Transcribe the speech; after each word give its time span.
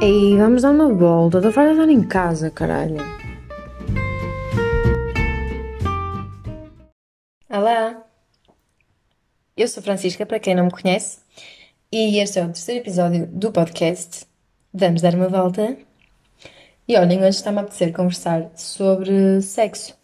Ei, 0.00 0.36
vamos 0.36 0.62
dar 0.62 0.70
uma 0.70 0.94
volta. 0.94 1.38
Estou 1.38 1.50
farta 1.50 1.74
de 1.74 1.80
estar 1.80 1.92
em 1.92 2.06
casa, 2.06 2.50
caralho. 2.52 2.98
Olá! 7.50 8.06
Eu 9.56 9.66
sou 9.66 9.82
Francisca, 9.82 10.24
para 10.24 10.38
quem 10.38 10.54
não 10.54 10.66
me 10.66 10.70
conhece, 10.70 11.18
e 11.90 12.20
este 12.20 12.38
é 12.38 12.44
o 12.44 12.46
terceiro 12.46 12.80
episódio 12.80 13.26
do 13.26 13.50
podcast 13.50 14.24
Vamos 14.72 15.02
Dar 15.02 15.16
uma 15.16 15.28
Volta. 15.28 15.76
E 16.86 16.96
olhem, 16.96 17.18
hoje 17.18 17.30
está-me 17.30 17.58
a 17.58 17.62
apetecer 17.62 17.92
conversar 17.92 18.52
sobre 18.54 19.42
sexo. 19.42 19.98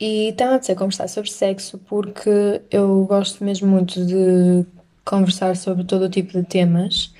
E 0.00 0.30
está-me 0.30 0.50
a 0.50 0.54
apetecer 0.56 0.74
conversar 0.74 1.06
sobre 1.06 1.30
sexo 1.30 1.78
porque 1.78 2.60
eu 2.72 3.04
gosto 3.04 3.44
mesmo 3.44 3.68
muito 3.68 4.04
de 4.04 4.66
conversar 5.04 5.56
sobre 5.56 5.84
todo 5.84 6.06
o 6.06 6.10
tipo 6.10 6.32
de 6.32 6.42
temas 6.42 7.14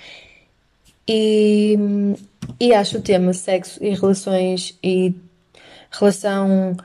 e, 1.09 1.77
e 2.59 2.75
acho 2.75 2.99
o 2.99 3.03
tema 3.03 3.33
sexo 3.33 3.83
e 3.83 3.91
relações 3.95 4.79
e 4.83 5.15
relação. 5.91 6.77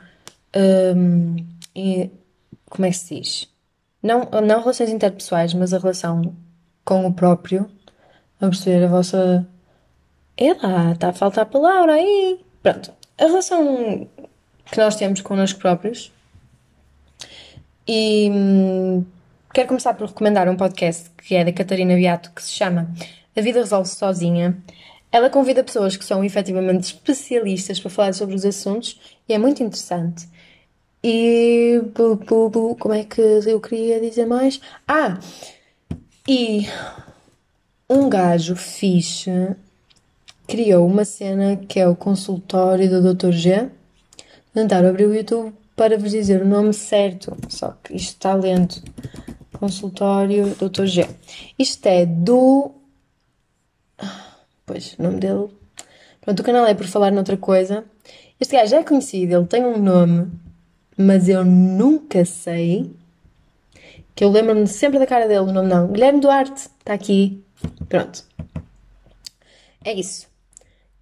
hum, 0.96 1.36
e, 1.74 2.10
como 2.68 2.86
é 2.86 2.90
que 2.90 2.96
se 2.96 3.20
diz? 3.20 3.48
Não, 4.02 4.28
não 4.46 4.60
relações 4.60 4.90
interpessoais, 4.90 5.54
mas 5.54 5.72
a 5.72 5.78
relação 5.78 6.34
com 6.84 7.06
o 7.06 7.12
próprio. 7.12 7.70
Vamos 8.40 8.58
perceber 8.58 8.84
a 8.84 8.88
vossa. 8.88 9.46
Lá, 10.62 10.92
está 10.92 11.10
a 11.10 11.12
faltar 11.12 11.42
a 11.44 11.46
palavra 11.46 11.94
aí. 11.94 12.40
Pronto. 12.62 12.92
A 13.18 13.26
relação 13.26 14.08
que 14.70 14.78
nós 14.78 14.96
temos 14.96 15.20
connosco 15.20 15.60
próprios. 15.60 16.12
E 17.86 18.30
hum, 18.30 19.04
quero 19.52 19.68
começar 19.68 19.94
por 19.94 20.08
recomendar 20.08 20.48
um 20.48 20.56
podcast 20.56 21.10
que 21.10 21.34
é 21.34 21.44
da 21.44 21.52
Catarina 21.52 21.94
Beato 21.94 22.30
que 22.32 22.42
se 22.42 22.52
chama 22.52 22.88
A 23.36 23.40
Vida 23.40 23.60
Resolve-se 23.60 23.96
Sozinha. 23.96 24.56
Ela 25.10 25.28
convida 25.28 25.64
pessoas 25.64 25.96
que 25.96 26.04
são 26.04 26.24
efetivamente 26.24 26.84
especialistas 26.84 27.78
para 27.78 27.90
falar 27.90 28.14
sobre 28.14 28.34
os 28.34 28.44
assuntos 28.44 29.00
e 29.28 29.34
é 29.34 29.38
muito 29.38 29.62
interessante. 29.62 30.28
E 31.04 31.80
como 32.78 32.94
é 32.94 33.04
que 33.04 33.20
eu 33.20 33.60
queria 33.60 34.00
dizer 34.00 34.26
mais? 34.26 34.60
Ah! 34.86 35.18
E 36.28 36.66
um 37.88 38.08
gajo 38.08 38.54
fixe 38.54 39.30
criou 40.46 40.86
uma 40.86 41.04
cena 41.04 41.56
que 41.56 41.80
é 41.80 41.88
o 41.88 41.96
consultório 41.96 42.88
do 42.88 43.14
Dr. 43.14 43.32
G. 43.32 43.68
Tentar 44.52 44.84
abrir 44.84 45.06
o 45.06 45.14
YouTube 45.14 45.54
para 45.74 45.96
vos 45.96 46.10
dizer 46.10 46.42
o 46.42 46.46
nome 46.46 46.74
certo, 46.74 47.36
só 47.48 47.74
que 47.82 47.94
isto 47.96 48.10
está 48.10 48.34
lento. 48.34 48.82
Consultório 49.58 50.54
Dr. 50.56 50.84
G. 50.84 51.08
Isto 51.58 51.86
é 51.86 52.04
do. 52.04 52.70
Pois, 54.66 54.94
o 54.98 55.02
nome 55.02 55.18
dele. 55.20 55.48
Pronto, 56.20 56.40
o 56.40 56.44
canal 56.44 56.66
é 56.66 56.74
por 56.74 56.86
falar 56.86 57.10
noutra 57.10 57.36
coisa. 57.36 57.84
Este 58.40 58.56
gajo 58.56 58.74
é 58.76 58.82
conhecido, 58.84 59.34
ele 59.36 59.46
tem 59.46 59.64
um 59.64 59.78
nome, 59.78 60.30
mas 60.96 61.28
eu 61.28 61.44
nunca 61.44 62.24
sei. 62.24 62.90
Que 64.14 64.24
eu 64.24 64.30
lembro-me 64.30 64.66
sempre 64.66 64.98
da 64.98 65.06
cara 65.06 65.26
dele, 65.26 65.40
o 65.40 65.52
nome 65.52 65.68
não. 65.68 65.88
Guilherme 65.88 66.20
Duarte, 66.20 66.60
está 66.78 66.92
aqui. 66.92 67.42
Pronto. 67.88 68.24
É 69.84 69.92
isso. 69.92 70.26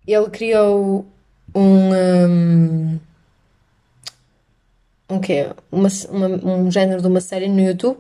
Ele 0.07 0.29
criou 0.31 1.07
um. 1.55 1.91
hum, 1.93 2.99
um 5.09 5.21
quê? 5.21 5.49
Uma, 5.73 5.89
uma- 6.11 6.27
um 6.55 6.71
género 6.71 7.01
de 7.03 7.09
uma 7.09 7.21
série 7.21 7.49
no 7.49 7.61
YouTube 7.61 7.99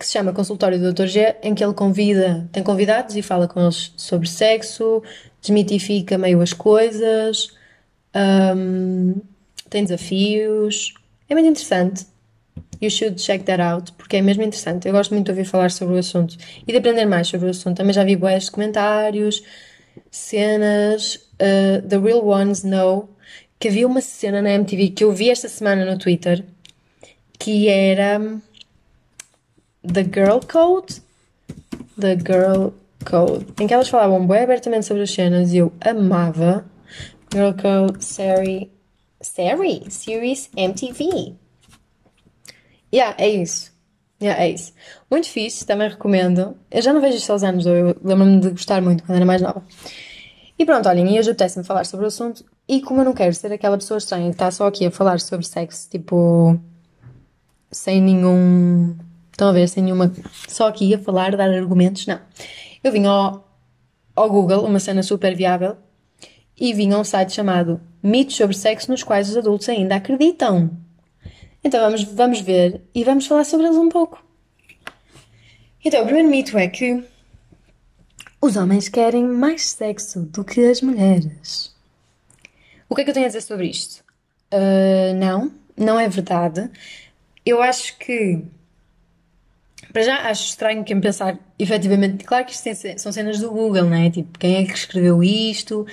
que 0.00 0.06
se 0.06 0.12
chama 0.12 0.32
Consultório 0.32 0.78
do 0.78 0.94
Dr. 0.94 1.06
G, 1.06 1.36
em 1.42 1.54
que 1.54 1.62
ele 1.62 1.74
convida, 1.74 2.48
tem 2.50 2.62
convidados 2.62 3.14
e 3.16 3.20
fala 3.22 3.46
com 3.46 3.60
eles 3.60 3.92
sobre 3.98 4.26
sexo, 4.26 5.02
desmitifica 5.42 6.16
meio 6.16 6.40
as 6.40 6.54
coisas, 6.54 7.48
hum, 8.56 9.14
tem 9.68 9.84
desafios. 9.84 10.94
É 11.28 11.34
muito 11.34 11.48
interessante. 11.50 12.06
You 12.80 12.90
should 12.90 13.20
check 13.20 13.44
that 13.44 13.60
out, 13.60 13.92
porque 13.92 14.16
é 14.16 14.22
mesmo 14.22 14.42
interessante. 14.42 14.88
Eu 14.88 14.94
gosto 14.94 15.12
muito 15.12 15.26
de 15.26 15.32
ouvir 15.32 15.44
falar 15.44 15.70
sobre 15.70 15.96
o 15.96 15.98
assunto 15.98 16.34
e 16.66 16.72
de 16.72 16.78
aprender 16.78 17.04
mais 17.04 17.28
sobre 17.28 17.48
o 17.48 17.50
assunto. 17.50 17.76
Também 17.76 17.92
já 17.92 18.02
vi 18.02 18.16
bués 18.16 18.48
comentários, 18.48 19.42
cenas. 20.10 21.16
uh, 21.40 21.86
The 21.86 21.98
Real 21.98 22.26
Ones 22.26 22.64
Know 22.64 23.10
que 23.58 23.68
havia 23.68 23.86
uma 23.86 24.00
cena 24.00 24.40
na 24.40 24.52
MTV 24.52 24.88
que 24.88 25.04
eu 25.04 25.12
vi 25.12 25.28
esta 25.28 25.46
semana 25.46 25.84
no 25.84 25.98
Twitter 25.98 26.42
que 27.38 27.68
era 27.68 28.18
The 29.86 30.02
Girl 30.02 30.40
Code. 30.40 31.00
The 31.98 32.16
Girl 32.16 32.68
Code. 33.04 33.46
Em 33.60 33.66
que 33.66 33.74
elas 33.74 33.88
falavam 33.88 34.26
bem 34.26 34.42
abertamente 34.42 34.86
sobre 34.86 35.02
as 35.02 35.10
cenas 35.10 35.52
e 35.52 35.58
eu 35.58 35.72
amava. 35.80 36.64
Girl 37.32 37.52
Code 37.52 38.04
Sari. 38.04 38.70
Sari? 39.20 39.84
Series 39.90 40.50
MTV. 40.56 41.34
Yeah, 42.92 43.14
é 43.18 43.28
isso. 43.28 43.72
Yeah, 44.22 44.42
é 44.42 44.50
isso. 44.50 44.72
Muito 45.10 45.28
fixe, 45.28 45.64
também 45.64 45.88
recomendo. 45.88 46.56
Eu 46.70 46.82
já 46.82 46.92
não 46.92 47.00
vejo 47.00 47.16
isto 47.16 47.32
uns 47.32 47.42
anos, 47.42 47.64
eu 47.64 47.96
lembro-me 48.04 48.40
de 48.40 48.50
gostar 48.50 48.82
muito 48.82 49.02
quando 49.04 49.16
era 49.16 49.24
mais 49.24 49.40
nova. 49.40 49.64
E 50.58 50.64
pronto, 50.66 50.86
olhem, 50.88 51.14
e 51.14 51.18
hoje 51.18 51.30
apetece-me 51.30 51.64
falar 51.64 51.84
sobre 51.86 52.04
o 52.04 52.08
assunto. 52.08 52.44
E 52.68 52.82
como 52.82 53.00
eu 53.00 53.04
não 53.06 53.14
quero 53.14 53.34
ser 53.34 53.50
aquela 53.50 53.78
pessoa 53.78 53.96
estranha 53.96 54.26
que 54.26 54.34
está 54.34 54.50
só 54.50 54.66
aqui 54.66 54.84
a 54.84 54.90
falar 54.90 55.18
sobre 55.20 55.46
sexo, 55.46 55.88
tipo. 55.88 56.60
sem 57.70 58.02
nenhum. 58.02 58.94
Estão 59.40 59.48
a 59.48 59.52
ver? 59.52 59.68
Sem 59.70 59.82
nenhuma. 59.82 60.12
só 60.46 60.68
aqui 60.68 60.94
a 60.94 60.98
falar, 60.98 61.34
dar 61.34 61.48
argumentos, 61.48 62.06
não. 62.06 62.20
Eu 62.84 62.92
vim 62.92 63.06
ao, 63.06 63.48
ao 64.14 64.28
Google, 64.28 64.66
uma 64.66 64.78
cena 64.78 65.02
super 65.02 65.34
viável, 65.34 65.78
e 66.60 66.74
vim 66.74 66.92
a 66.92 66.98
um 66.98 67.04
site 67.04 67.32
chamado 67.32 67.80
Mitos 68.02 68.36
sobre 68.36 68.54
Sexo 68.54 68.90
nos 68.90 69.02
quais 69.02 69.30
os 69.30 69.38
adultos 69.38 69.66
ainda 69.70 69.94
acreditam. 69.94 70.70
Então 71.64 71.80
vamos, 71.80 72.02
vamos 72.04 72.40
ver 72.42 72.82
e 72.94 73.02
vamos 73.02 73.26
falar 73.26 73.44
sobre 73.44 73.64
eles 73.64 73.78
um 73.78 73.88
pouco. 73.88 74.22
Então, 75.82 76.02
o 76.02 76.04
primeiro 76.04 76.28
mito 76.28 76.58
é 76.58 76.68
que 76.68 77.02
os 78.42 78.56
homens 78.56 78.90
querem 78.90 79.24
mais 79.26 79.70
sexo 79.70 80.20
do 80.20 80.44
que 80.44 80.62
as 80.66 80.82
mulheres. 80.82 81.74
O 82.90 82.94
que 82.94 83.00
é 83.00 83.04
que 83.04 83.10
eu 83.10 83.14
tenho 83.14 83.24
a 83.24 83.30
dizer 83.30 83.40
sobre 83.40 83.68
isto? 83.68 84.04
Ah, 84.50 85.14
não, 85.14 85.50
não 85.74 85.98
é 85.98 86.06
verdade. 86.10 86.70
Eu 87.46 87.62
acho 87.62 87.96
que. 87.96 88.44
Para 89.92 90.02
já, 90.02 90.16
acho 90.28 90.44
estranho 90.44 90.84
quem 90.84 91.00
pensar, 91.00 91.38
efetivamente. 91.58 92.24
Claro 92.24 92.44
que 92.44 92.52
isto 92.52 92.68
são 92.98 93.12
cenas 93.12 93.40
do 93.40 93.50
Google, 93.50 93.84
não 93.84 93.96
é? 93.96 94.10
Tipo, 94.10 94.38
quem 94.38 94.56
é 94.56 94.64
que 94.64 94.72
escreveu 94.72 95.22
isto? 95.22 95.86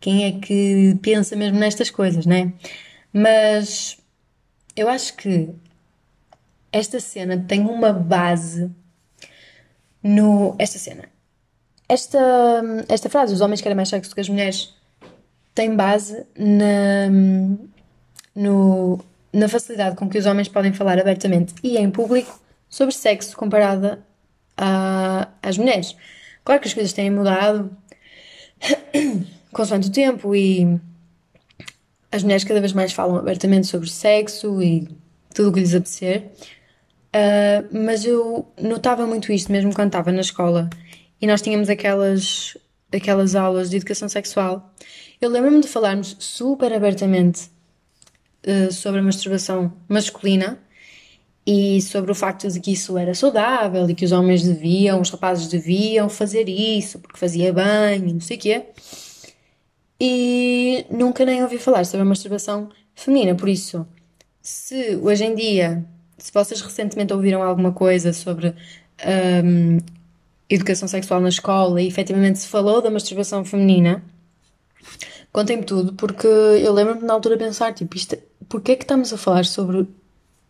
Quem 0.00 0.24
é 0.24 0.32
que 0.32 0.98
pensa 1.00 1.36
mesmo 1.36 1.58
nestas 1.58 1.90
coisas, 1.90 2.26
não 2.26 2.36
é? 2.36 2.52
Mas 3.12 3.96
eu 4.76 4.88
acho 4.88 5.14
que 5.16 5.50
esta 6.72 6.98
cena 6.98 7.44
tem 7.46 7.60
uma 7.60 7.92
base 7.92 8.70
no. 10.02 10.56
Esta 10.58 10.78
cena. 10.78 11.04
Esta, 11.88 12.18
esta 12.88 13.08
frase, 13.08 13.34
os 13.34 13.40
homens 13.40 13.60
querem 13.60 13.76
mais 13.76 13.88
sexo 13.88 14.10
do 14.10 14.14
que 14.14 14.20
as 14.20 14.28
mulheres, 14.28 14.74
tem 15.54 15.76
base 15.76 16.26
na, 16.36 17.08
no, 18.34 19.04
na 19.32 19.48
facilidade 19.48 19.94
com 19.94 20.08
que 20.08 20.18
os 20.18 20.26
homens 20.26 20.48
podem 20.48 20.72
falar 20.72 20.98
abertamente 20.98 21.54
e 21.62 21.76
em 21.76 21.90
público 21.90 22.40
sobre 22.74 22.92
sexo 22.92 23.36
comparada 23.36 24.04
a- 24.56 25.28
às 25.40 25.56
mulheres. 25.56 25.94
Claro 26.44 26.60
que 26.60 26.66
as 26.66 26.74
coisas 26.74 26.92
têm 26.92 27.08
mudado 27.08 27.70
consoante 29.54 29.88
o 29.88 29.92
tempo 29.92 30.34
e 30.34 30.80
as 32.10 32.24
mulheres 32.24 32.42
cada 32.42 32.60
vez 32.60 32.72
mais 32.72 32.92
falam 32.92 33.16
abertamente 33.16 33.68
sobre 33.68 33.88
sexo 33.88 34.60
e 34.60 34.88
tudo 35.32 35.50
o 35.50 35.52
que 35.52 35.60
lhes 35.60 35.72
apetecer. 35.72 36.32
Uh, 37.14 37.84
mas 37.84 38.04
eu 38.04 38.52
notava 38.60 39.06
muito 39.06 39.32
isto 39.32 39.52
mesmo 39.52 39.72
quando 39.72 39.90
estava 39.90 40.10
na 40.10 40.20
escola 40.20 40.68
e 41.20 41.28
nós 41.28 41.40
tínhamos 41.40 41.68
aquelas, 41.70 42.58
aquelas 42.92 43.36
aulas 43.36 43.70
de 43.70 43.76
educação 43.76 44.08
sexual. 44.08 44.74
Eu 45.20 45.30
lembro-me 45.30 45.60
de 45.60 45.68
falarmos 45.68 46.16
super 46.18 46.72
abertamente 46.72 47.48
uh, 48.44 48.72
sobre 48.72 48.98
a 48.98 49.02
masturbação 49.04 49.72
masculina 49.88 50.58
e 51.46 51.80
sobre 51.82 52.10
o 52.10 52.14
facto 52.14 52.48
de 52.48 52.58
que 52.58 52.72
isso 52.72 52.96
era 52.96 53.14
saudável 53.14 53.88
e 53.88 53.94
que 53.94 54.04
os 54.04 54.12
homens 54.12 54.42
deviam, 54.42 55.00
os 55.00 55.10
rapazes 55.10 55.48
deviam 55.48 56.08
fazer 56.08 56.48
isso 56.48 56.98
porque 56.98 57.18
fazia 57.18 57.52
bem 57.52 58.08
e 58.08 58.12
não 58.14 58.20
sei 58.20 58.36
o 58.36 58.40
quê. 58.40 58.64
E 60.00 60.86
nunca 60.90 61.24
nem 61.24 61.42
ouvi 61.42 61.58
falar 61.58 61.84
sobre 61.84 62.02
a 62.02 62.04
masturbação 62.04 62.70
feminina, 62.94 63.34
por 63.34 63.48
isso, 63.48 63.86
se 64.40 64.96
hoje 64.96 65.24
em 65.24 65.34
dia, 65.34 65.84
se 66.18 66.32
vocês 66.32 66.60
recentemente 66.60 67.12
ouviram 67.12 67.42
alguma 67.42 67.72
coisa 67.72 68.12
sobre 68.12 68.54
hum, 69.44 69.78
educação 70.48 70.88
sexual 70.88 71.20
na 71.20 71.28
escola 71.28 71.80
e 71.80 71.86
efetivamente 71.86 72.38
se 72.38 72.48
falou 72.48 72.80
da 72.82 72.90
masturbação 72.90 73.44
feminina, 73.44 74.02
contem-me 75.32 75.64
tudo, 75.64 75.92
porque 75.94 76.26
eu 76.26 76.72
lembro-me 76.72 77.02
na 77.02 77.12
altura 77.12 77.36
pensar, 77.36 77.72
tipo, 77.74 77.96
isto, 77.96 78.16
porquê 78.48 78.72
é 78.72 78.76
que 78.76 78.84
estamos 78.84 79.12
a 79.12 79.18
falar 79.18 79.44
sobre 79.44 79.86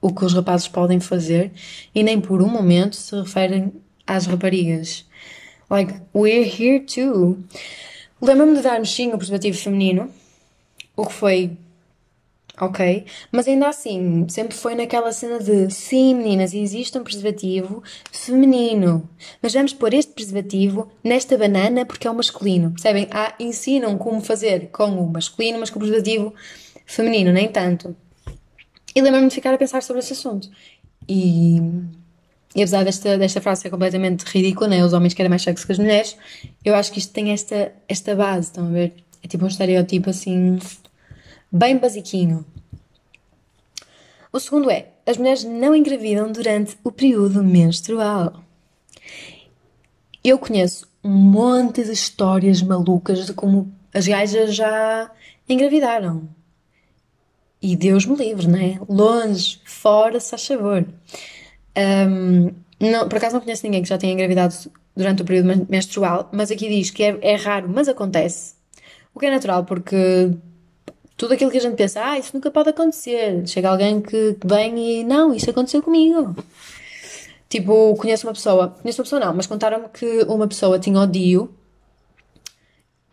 o 0.04 0.14
que 0.14 0.22
os 0.22 0.34
rapazes 0.34 0.68
podem 0.68 1.00
fazer 1.00 1.50
e 1.94 2.02
nem 2.02 2.20
por 2.20 2.42
um 2.42 2.46
momento 2.46 2.94
se 2.94 3.16
referem 3.16 3.72
às 4.06 4.26
raparigas? 4.26 5.06
Like, 5.70 5.94
we're 6.14 6.46
here 6.46 6.80
too. 6.80 7.38
Lembro-me 8.20 8.54
de 8.54 8.60
dar-nos 8.60 8.94
sim 8.94 9.14
o 9.14 9.16
preservativo 9.16 9.56
feminino, 9.56 10.10
o 10.94 11.06
que 11.06 11.12
foi 11.14 11.52
ok, 12.60 13.06
mas 13.32 13.48
ainda 13.48 13.66
assim, 13.66 14.26
sempre 14.28 14.54
foi 14.54 14.74
naquela 14.74 15.10
cena 15.10 15.38
de 15.40 15.70
sim, 15.70 16.14
meninas, 16.14 16.52
existe 16.52 16.98
um 16.98 17.02
preservativo 17.02 17.82
feminino, 18.12 19.08
mas 19.40 19.54
vamos 19.54 19.72
pôr 19.72 19.94
este 19.94 20.12
preservativo 20.12 20.92
nesta 21.02 21.38
banana 21.38 21.86
porque 21.86 22.06
é 22.06 22.10
o 22.10 22.14
masculino, 22.14 22.72
percebem? 22.72 23.08
Ah, 23.10 23.34
ensinam 23.40 23.96
como 23.96 24.20
fazer 24.20 24.68
com 24.70 24.84
o 25.00 25.10
masculino, 25.10 25.60
mas 25.60 25.70
com 25.70 25.78
o 25.78 25.80
preservativo 25.80 26.34
feminino, 26.84 27.32
nem 27.32 27.48
tanto. 27.48 27.96
E 28.94 29.02
lembro-me 29.02 29.28
de 29.28 29.34
ficar 29.34 29.52
a 29.52 29.58
pensar 29.58 29.82
sobre 29.82 30.00
esse 30.00 30.12
assunto. 30.12 30.48
E, 31.08 31.58
e 32.54 32.62
apesar 32.62 32.84
desta, 32.84 33.18
desta 33.18 33.40
frase 33.40 33.62
ser 33.62 33.70
completamente 33.70 34.22
ridícula, 34.24 34.68
né? 34.68 34.84
Os 34.84 34.92
homens 34.92 35.14
querem 35.14 35.28
mais 35.28 35.42
sexo 35.42 35.66
que 35.66 35.72
as 35.72 35.78
mulheres, 35.78 36.16
eu 36.64 36.74
acho 36.74 36.92
que 36.92 36.98
isto 36.98 37.12
tem 37.12 37.32
esta, 37.32 37.72
esta 37.88 38.14
base, 38.14 38.48
estão 38.48 38.66
a 38.66 38.70
ver? 38.70 38.94
É 39.22 39.26
tipo 39.26 39.44
um 39.44 39.48
estereótipo 39.48 40.10
assim, 40.10 40.58
bem 41.50 41.76
basiquinho. 41.78 42.44
O 44.32 44.38
segundo 44.38 44.70
é, 44.70 44.88
as 45.06 45.16
mulheres 45.16 45.44
não 45.44 45.74
engravidam 45.74 46.30
durante 46.30 46.76
o 46.82 46.90
período 46.90 47.42
menstrual. 47.42 48.42
Eu 50.22 50.38
conheço 50.38 50.88
um 51.02 51.10
monte 51.10 51.84
de 51.84 51.92
histórias 51.92 52.62
malucas 52.62 53.26
de 53.26 53.32
como 53.32 53.72
as 53.92 54.08
gajas 54.08 54.54
já 54.54 55.10
engravidaram. 55.48 56.28
E 57.64 57.74
Deus 57.76 58.04
me 58.04 58.14
livre, 58.14 58.46
né? 58.46 58.78
Longe, 58.86 59.58
fora, 59.64 60.20
se 60.20 60.28
faz 60.28 60.46
favor. 60.46 60.84
Um, 61.74 62.50
não, 62.78 63.08
por 63.08 63.16
acaso 63.16 63.36
não 63.36 63.40
conheço 63.40 63.64
ninguém 63.64 63.82
que 63.82 63.88
já 63.88 63.96
tenha 63.96 64.12
engravidado 64.12 64.54
durante 64.94 65.22
o 65.22 65.24
período 65.24 65.66
menstrual, 65.66 66.28
mas 66.30 66.50
aqui 66.50 66.68
diz 66.68 66.90
que 66.90 67.02
é, 67.02 67.18
é 67.22 67.36
raro, 67.36 67.66
mas 67.70 67.88
acontece. 67.88 68.56
O 69.14 69.18
que 69.18 69.24
é 69.24 69.30
natural, 69.30 69.64
porque 69.64 70.30
tudo 71.16 71.32
aquilo 71.32 71.50
que 71.50 71.56
a 71.56 71.60
gente 71.62 71.74
pensa, 71.74 72.04
ah, 72.04 72.18
isso 72.18 72.32
nunca 72.34 72.50
pode 72.50 72.68
acontecer. 72.68 73.42
Chega 73.46 73.70
alguém 73.70 74.02
que, 74.02 74.34
que 74.34 74.46
vem 74.46 75.00
e, 75.00 75.02
não, 75.02 75.32
isso 75.34 75.48
aconteceu 75.48 75.82
comigo. 75.82 76.36
Tipo, 77.48 77.94
conheço 77.96 78.26
uma 78.26 78.34
pessoa, 78.34 78.76
conheço 78.82 79.00
uma 79.00 79.04
pessoa 79.04 79.20
não, 79.24 79.32
mas 79.32 79.46
contaram-me 79.46 79.88
que 79.88 80.26
uma 80.28 80.46
pessoa 80.46 80.78
tinha 80.78 81.00
odio 81.00 81.48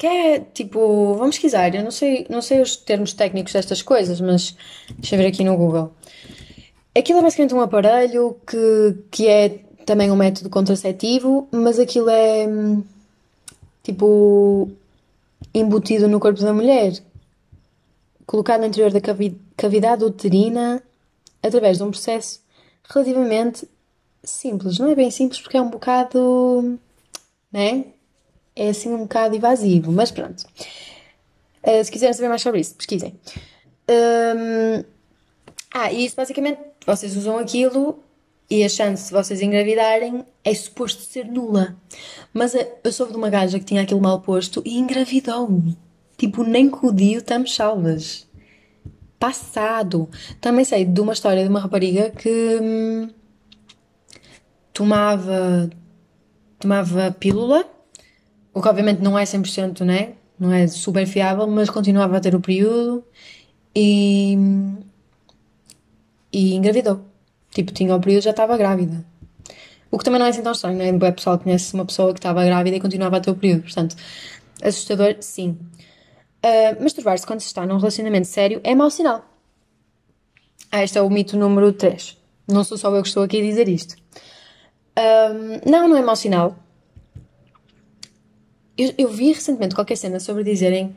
que 0.01 0.07
é 0.07 0.39
tipo, 0.39 1.13
vamos 1.13 1.35
pesquisar, 1.35 1.75
eu 1.75 1.83
não 1.83 1.91
sei, 1.91 2.25
não 2.27 2.41
sei 2.41 2.59
os 2.59 2.75
termos 2.75 3.13
técnicos 3.13 3.53
destas 3.53 3.83
coisas, 3.83 4.19
mas 4.19 4.57
deixa 4.97 5.13
eu 5.13 5.19
ver 5.19 5.27
aqui 5.27 5.43
no 5.43 5.55
Google. 5.55 5.93
Aquilo 6.97 7.19
é 7.19 7.21
basicamente 7.21 7.53
um 7.53 7.61
aparelho 7.61 8.35
que, 8.47 8.97
que 9.11 9.27
é 9.27 9.59
também 9.85 10.09
um 10.09 10.15
método 10.15 10.49
contraceptivo, 10.49 11.47
mas 11.51 11.77
aquilo 11.77 12.09
é 12.09 12.47
tipo 13.83 14.71
embutido 15.53 16.07
no 16.07 16.19
corpo 16.19 16.41
da 16.41 16.51
mulher, 16.51 16.93
colocado 18.25 18.61
no 18.61 18.65
interior 18.65 18.91
da 18.91 19.01
cavidade 19.55 20.03
uterina 20.03 20.81
através 21.43 21.77
de 21.77 21.83
um 21.83 21.91
processo 21.91 22.41
relativamente 22.89 23.69
simples. 24.23 24.79
Não 24.79 24.89
é 24.89 24.95
bem 24.95 25.11
simples 25.11 25.39
porque 25.39 25.57
é 25.57 25.61
um 25.61 25.69
bocado, 25.69 26.79
né? 27.51 27.85
É 28.55 28.69
assim 28.69 28.89
um 28.89 28.99
bocado 28.99 29.35
invasivo, 29.35 29.91
mas 29.91 30.11
pronto. 30.11 30.43
Uh, 31.63 31.83
se 31.83 31.91
quiserem 31.91 32.13
saber 32.13 32.29
mais 32.29 32.41
sobre 32.41 32.59
isso, 32.59 32.75
pesquisem. 32.75 33.13
Um, 33.89 34.83
ah, 35.73 35.91
e 35.91 36.05
isso 36.05 36.15
basicamente, 36.15 36.59
vocês 36.85 37.15
usam 37.15 37.37
aquilo 37.37 37.99
e 38.49 38.63
a 38.63 38.69
chance 38.69 39.07
de 39.07 39.13
vocês 39.13 39.41
engravidarem 39.41 40.25
é 40.43 40.53
suposto 40.53 41.01
ser 41.03 41.25
nula. 41.25 41.77
Mas 42.33 42.53
eh, 42.53 42.79
eu 42.83 42.91
soube 42.91 43.13
de 43.13 43.17
uma 43.17 43.29
gaja 43.29 43.57
que 43.57 43.65
tinha 43.65 43.81
aquilo 43.81 44.01
mal 44.01 44.19
posto 44.21 44.61
e 44.65 44.77
engravidou. 44.77 45.63
Tipo, 46.17 46.43
nem 46.43 46.69
com 46.69 46.87
o 46.87 46.93
Dio 46.93 47.19
estamos 47.19 47.55
salvas. 47.55 48.27
Passado. 49.17 50.09
Também 50.41 50.65
sei 50.65 50.83
de 50.83 50.99
uma 50.99 51.13
história 51.13 51.43
de 51.43 51.49
uma 51.49 51.61
rapariga 51.61 52.09
que 52.09 52.59
hum, 52.61 53.09
tomava, 54.73 55.69
tomava 56.59 57.11
pílula 57.17 57.65
o 58.53 58.61
que 58.61 58.67
obviamente 58.67 59.01
não 59.01 59.17
é 59.17 59.23
100%, 59.23 59.81
né? 59.81 60.13
Não 60.39 60.51
é 60.51 60.67
super 60.67 61.05
fiável, 61.05 61.47
mas 61.47 61.69
continuava 61.69 62.17
a 62.17 62.19
ter 62.19 62.35
o 62.35 62.41
período 62.41 63.03
e. 63.75 64.37
e 66.31 66.55
engravidou. 66.55 67.01
Tipo, 67.51 67.71
tinha 67.71 67.95
o 67.95 67.99
período 67.99 68.23
já 68.23 68.31
estava 68.31 68.57
grávida. 68.57 69.05
O 69.91 69.97
que 69.97 70.05
também 70.05 70.19
não 70.19 70.25
é 70.25 70.29
assim 70.29 70.41
tão 70.41 70.53
estranho, 70.53 70.77
né? 70.77 70.91
O 70.91 71.13
pessoal 71.13 71.37
conhece 71.37 71.73
uma 71.73 71.85
pessoa 71.85 72.13
que 72.13 72.19
estava 72.19 72.43
grávida 72.45 72.77
e 72.77 72.79
continuava 72.79 73.17
a 73.17 73.19
ter 73.19 73.29
o 73.29 73.35
período. 73.35 73.63
Portanto, 73.63 73.95
assustador, 74.63 75.17
sim. 75.19 75.57
Uh, 76.43 76.81
Masturbar-se 76.81 77.27
quando 77.27 77.41
se 77.41 77.47
está 77.47 77.65
num 77.65 77.77
relacionamento 77.77 78.27
sério 78.27 78.61
é 78.63 78.73
mau 78.73 78.89
sinal. 78.89 79.25
Ah, 80.71 80.83
este 80.83 80.97
é 80.97 81.01
o 81.01 81.09
mito 81.09 81.37
número 81.37 81.73
3. 81.73 82.17
Não 82.47 82.63
sou 82.63 82.77
só 82.77 82.89
eu 82.95 83.01
que 83.01 83.09
estou 83.09 83.23
aqui 83.23 83.39
a 83.39 83.43
dizer 83.43 83.67
isto. 83.67 83.95
Um, 84.97 85.69
não, 85.69 85.87
não 85.89 85.97
é 85.97 86.01
mau 86.01 86.15
sinal. 86.15 86.55
Eu, 88.81 88.91
eu 88.97 89.09
vi 89.09 89.31
recentemente 89.31 89.75
qualquer 89.75 89.95
cena 89.95 90.19
sobre 90.19 90.43
dizerem. 90.43 90.95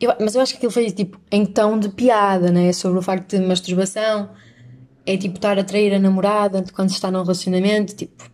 Eu, 0.00 0.14
mas 0.20 0.36
eu 0.36 0.40
acho 0.40 0.52
que 0.52 0.58
aquilo 0.58 0.70
foi 0.70 0.88
tipo 0.92 1.20
em 1.32 1.44
tom 1.44 1.76
de 1.76 1.88
piada, 1.88 2.52
né? 2.52 2.72
Sobre 2.72 3.00
o 3.00 3.02
facto 3.02 3.36
de 3.36 3.44
masturbação 3.44 4.30
é 5.04 5.16
tipo 5.16 5.34
estar 5.34 5.58
a 5.58 5.64
trair 5.64 5.92
a 5.92 5.98
namorada 5.98 6.64
quando 6.72 6.90
se 6.90 6.94
está 6.94 7.10
num 7.10 7.22
relacionamento, 7.22 7.96
tipo. 7.96 8.30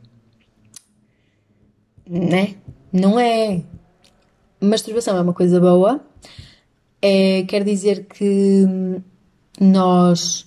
Né? 2.06 2.56
Não 2.92 3.18
é. 3.18 3.62
Masturbação 4.60 5.16
é 5.16 5.22
uma 5.22 5.32
coisa 5.32 5.58
boa, 5.58 6.04
é, 7.00 7.44
quer 7.44 7.64
dizer 7.64 8.04
que 8.04 8.66
nós 9.58 10.46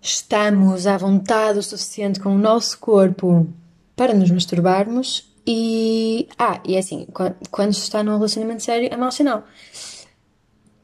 estamos 0.00 0.86
à 0.86 0.96
vontade 0.96 1.58
o 1.58 1.62
suficiente 1.62 2.20
com 2.20 2.30
o 2.30 2.38
nosso 2.38 2.78
corpo 2.78 3.46
para 3.94 4.14
nos 4.14 4.30
masturbarmos 4.30 5.33
e, 5.46 6.28
ah, 6.38 6.60
e 6.64 6.74
é 6.74 6.78
assim, 6.78 7.06
quando, 7.50 7.72
está 7.72 8.02
num 8.02 8.16
relacionamento 8.16 8.62
sério 8.62 8.88
é 8.90 8.96
mau 8.96 9.12
sinal. 9.12 9.44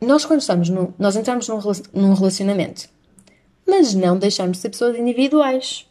Nós 0.00 0.24
quando 0.24 0.40
estamos 0.40 0.70
nós 0.98 1.16
entramos 1.16 1.48
num, 1.48 1.60
num 1.94 2.14
relacionamento, 2.14 2.88
mas 3.66 3.94
não 3.94 4.18
deixamos 4.18 4.56
de 4.56 4.62
ser 4.62 4.70
pessoas 4.70 4.98
individuais, 4.98 5.86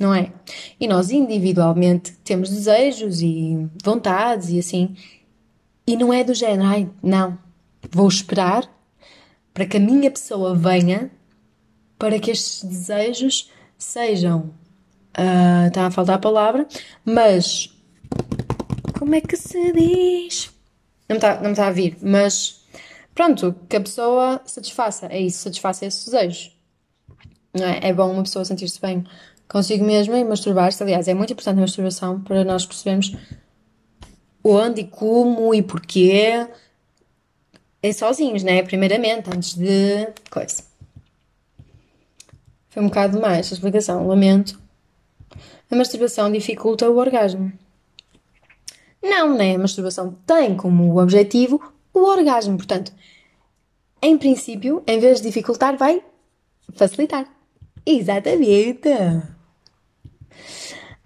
não 0.00 0.14
é? 0.14 0.32
E 0.78 0.88
nós 0.88 1.10
individualmente 1.10 2.12
temos 2.24 2.48
desejos 2.48 3.22
e 3.22 3.68
vontades 3.82 4.50
e 4.50 4.58
assim, 4.58 4.96
e 5.86 5.96
não 5.96 6.12
é 6.12 6.24
do 6.24 6.34
género, 6.34 6.68
ai, 6.68 6.88
não, 7.02 7.38
vou 7.90 8.08
esperar 8.08 8.68
para 9.52 9.66
que 9.66 9.76
a 9.76 9.80
minha 9.80 10.10
pessoa 10.10 10.54
venha 10.54 11.10
para 11.98 12.18
que 12.18 12.30
estes 12.30 12.64
desejos 12.64 13.50
sejam, 13.76 14.50
uh, 15.18 15.66
está 15.68 15.86
a 15.86 15.90
faltar 15.90 16.16
a 16.16 16.18
palavra, 16.18 16.66
mas 17.04 17.70
como 19.00 19.14
é 19.14 19.22
que 19.22 19.34
se 19.34 19.72
diz? 19.72 20.50
Não 21.08 21.14
me 21.14 21.16
está 21.16 21.40
não 21.40 21.54
tá 21.54 21.68
a 21.68 21.70
vir, 21.70 21.96
mas 22.02 22.62
pronto, 23.14 23.56
que 23.66 23.76
a 23.76 23.80
pessoa 23.80 24.42
satisfaça, 24.44 25.06
é 25.06 25.18
isso, 25.18 25.38
satisfaça 25.38 25.86
esse 25.86 26.04
desejo. 26.04 26.50
Não 27.54 27.64
é? 27.64 27.80
é 27.82 27.92
bom 27.94 28.12
uma 28.12 28.22
pessoa 28.22 28.44
sentir-se 28.44 28.78
bem 28.78 29.06
consigo 29.48 29.86
mesma 29.86 30.18
e 30.18 30.24
masturbar-se. 30.24 30.82
Aliás, 30.82 31.08
é 31.08 31.14
muito 31.14 31.32
importante 31.32 31.56
a 31.56 31.62
masturbação 31.62 32.20
para 32.20 32.44
nós 32.44 32.66
percebermos 32.66 33.16
onde 34.44 34.82
e 34.82 34.86
como 34.86 35.54
e 35.54 35.62
porquê. 35.62 36.46
É 37.82 37.92
sozinhos, 37.94 38.42
né? 38.42 38.62
Primeiramente, 38.62 39.30
antes 39.34 39.54
de 39.54 40.08
coisa. 40.30 40.62
Foi 42.68 42.82
um 42.82 42.88
bocado 42.88 43.14
demais 43.14 43.50
a 43.50 43.54
explicação, 43.54 44.06
lamento. 44.06 44.60
A 45.70 45.74
masturbação 45.74 46.30
dificulta 46.30 46.90
o 46.90 46.98
orgasmo. 46.98 47.50
Não, 49.02 49.36
né? 49.36 49.54
A 49.54 49.58
masturbação 49.58 50.16
tem 50.26 50.56
como 50.56 51.00
objetivo 51.00 51.60
o 51.92 52.00
orgasmo. 52.00 52.56
Portanto, 52.56 52.92
em 54.02 54.16
princípio, 54.16 54.82
em 54.86 54.98
vez 54.98 55.20
de 55.20 55.28
dificultar, 55.28 55.76
vai 55.76 56.02
facilitar. 56.74 57.26
Exatamente. 57.84 58.88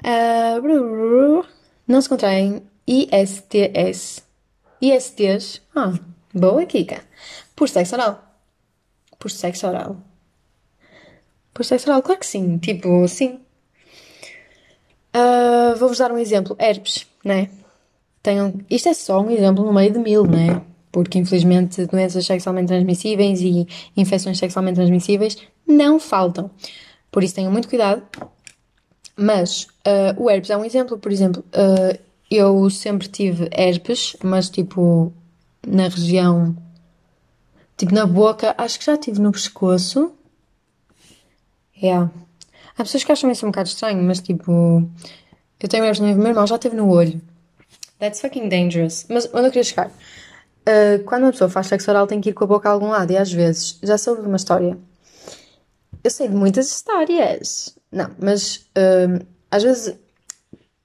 Uh, 0.04 1.44
não 1.86 2.00
se 2.00 2.08
contraem 2.08 2.62
ISTS. 2.86 4.22
ISTs. 4.80 5.62
Ah, 5.74 5.92
boa, 6.32 6.66
Kika. 6.66 7.02
Por 7.56 7.68
sexo 7.68 7.94
oral. 7.94 8.22
Por 9.18 9.30
sexo 9.30 9.66
oral. 9.66 9.96
Por 11.52 11.64
sexo 11.64 11.88
oral, 11.88 12.02
claro 12.02 12.20
que 12.20 12.26
sim. 12.26 12.58
Tipo, 12.58 13.06
sim. 13.08 13.40
Uh, 15.14 15.76
Vou-vos 15.76 15.98
dar 15.98 16.12
um 16.12 16.18
exemplo. 16.18 16.56
Herpes, 16.58 17.06
né? 17.24 17.48
Tenham. 18.24 18.54
Isto 18.70 18.88
é 18.88 18.94
só 18.94 19.20
um 19.20 19.30
exemplo 19.30 19.64
no 19.64 19.72
meio 19.72 19.92
de 19.92 19.98
mil, 20.00 20.26
né? 20.26 20.62
Porque 20.90 21.18
infelizmente 21.18 21.86
doenças 21.86 22.24
sexualmente 22.26 22.68
transmissíveis 22.68 23.40
e 23.40 23.68
infecções 23.96 24.38
sexualmente 24.38 24.76
transmissíveis 24.76 25.36
não 25.66 26.00
faltam. 26.00 26.50
Por 27.12 27.22
isso 27.22 27.34
tenham 27.34 27.52
muito 27.52 27.68
cuidado. 27.68 28.02
Mas 29.16 29.64
uh, 29.86 30.20
o 30.20 30.28
herpes 30.28 30.50
é 30.50 30.56
um 30.56 30.64
exemplo, 30.64 30.98
por 30.98 31.12
exemplo, 31.12 31.44
uh, 31.52 31.98
eu 32.28 32.68
sempre 32.70 33.06
tive 33.06 33.48
herpes, 33.52 34.16
mas 34.24 34.48
tipo 34.48 35.12
na 35.64 35.84
região, 35.84 36.56
tipo 37.76 37.94
na 37.94 38.06
boca, 38.06 38.54
acho 38.58 38.78
que 38.78 38.86
já 38.86 38.96
tive 38.96 39.20
no 39.20 39.30
pescoço. 39.30 40.12
Yeah. 41.80 42.10
Há 42.76 42.82
pessoas 42.82 43.04
que 43.04 43.12
acham 43.12 43.30
isso 43.30 43.46
um 43.46 43.50
bocado 43.50 43.68
estranho, 43.68 44.02
mas 44.02 44.20
tipo, 44.20 44.52
eu 45.60 45.68
tenho 45.68 45.84
herpes 45.84 46.00
no 46.00 46.06
meu 46.06 46.28
irmão, 46.28 46.46
já 46.46 46.58
teve 46.58 46.74
no 46.74 46.88
olho. 46.88 47.20
That's 47.98 48.20
fucking 48.20 48.48
dangerous. 48.48 49.06
Mas 49.08 49.26
onde 49.32 49.46
eu 49.46 49.50
queria 49.50 49.64
chegar? 49.64 49.88
Uh, 49.88 51.02
quando 51.04 51.24
uma 51.24 51.32
pessoa 51.32 51.50
faz 51.50 51.66
sexo 51.66 51.90
oral 51.90 52.06
tem 52.06 52.20
que 52.20 52.30
ir 52.30 52.32
com 52.32 52.44
a 52.44 52.46
boca 52.46 52.68
a 52.68 52.72
algum 52.72 52.88
lado 52.88 53.12
e 53.12 53.16
às 53.16 53.32
vezes, 53.32 53.78
já 53.82 53.98
soube 53.98 54.22
uma 54.22 54.36
história. 54.36 54.78
Eu 56.02 56.10
sei 56.10 56.28
de 56.28 56.34
muitas 56.34 56.68
histórias. 56.70 57.76
Não, 57.92 58.10
mas 58.18 58.66
uh, 58.76 59.24
às 59.50 59.62
vezes 59.62 59.94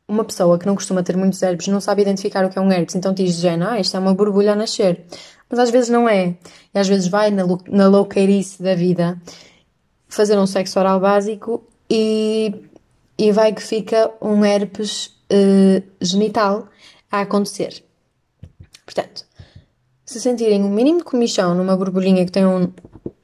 uma 0.08 0.24
pessoa 0.24 0.58
que 0.58 0.66
não 0.66 0.76
costuma 0.76 1.04
ter 1.04 1.16
muitos 1.16 1.42
herpes 1.44 1.68
não 1.68 1.80
sabe 1.80 2.02
identificar 2.02 2.44
o 2.44 2.50
que 2.50 2.58
é 2.58 2.62
um 2.62 2.72
herpes, 2.72 2.96
então 2.96 3.14
diz 3.14 3.38
de 3.38 3.48
ah, 3.48 3.80
isto 3.80 3.96
é 3.96 4.00
uma 4.00 4.14
borbulha 4.14 4.54
a 4.54 4.56
nascer. 4.56 5.06
Mas 5.48 5.60
às 5.60 5.70
vezes 5.70 5.90
não 5.90 6.10
é. 6.10 6.36
E 6.74 6.80
às 6.80 6.88
vezes 6.88 7.08
vai 7.08 7.30
na, 7.30 7.44
na 7.68 7.88
louqueirice 7.88 8.62
da 8.62 8.76
vida 8.76 9.20
fazer 10.08 10.38
um 10.38 10.48
sexo 10.48 10.80
oral 10.80 11.00
básico 11.00 11.64
e, 11.90 12.54
e 13.18 13.32
vai 13.32 13.54
que 13.54 13.62
fica 13.62 14.12
um 14.20 14.44
herpes 14.44 15.08
uh, 15.32 15.84
genital 16.02 16.68
a 17.12 17.22
acontecer. 17.22 17.84
Portanto, 18.86 19.26
se 20.06 20.20
sentirem 20.20 20.64
um 20.64 20.70
mínimo 20.70 21.00
de 21.00 21.04
comichão 21.04 21.54
numa 21.54 21.78
borbulhinha 21.78 22.26
que 22.26 22.32
tenham 22.32 22.74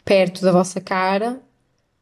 perto 0.04 0.42
da 0.42 0.52
vossa 0.52 0.80
cara, 0.80 1.42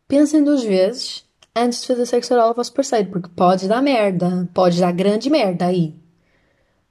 pensem 0.07 0.43
duas 0.43 0.63
vezes 0.63 1.23
antes 1.55 1.81
de 1.81 1.87
fazer 1.87 2.05
sexo 2.05 2.33
oral 2.33 2.49
ao 2.49 2.53
vosso 2.53 2.73
parceiro, 2.73 3.09
porque 3.09 3.29
pode 3.35 3.67
dar 3.67 3.81
merda, 3.81 4.49
pode 4.53 4.79
dar 4.79 4.91
grande 4.91 5.29
merda 5.29 5.67
aí. 5.67 5.95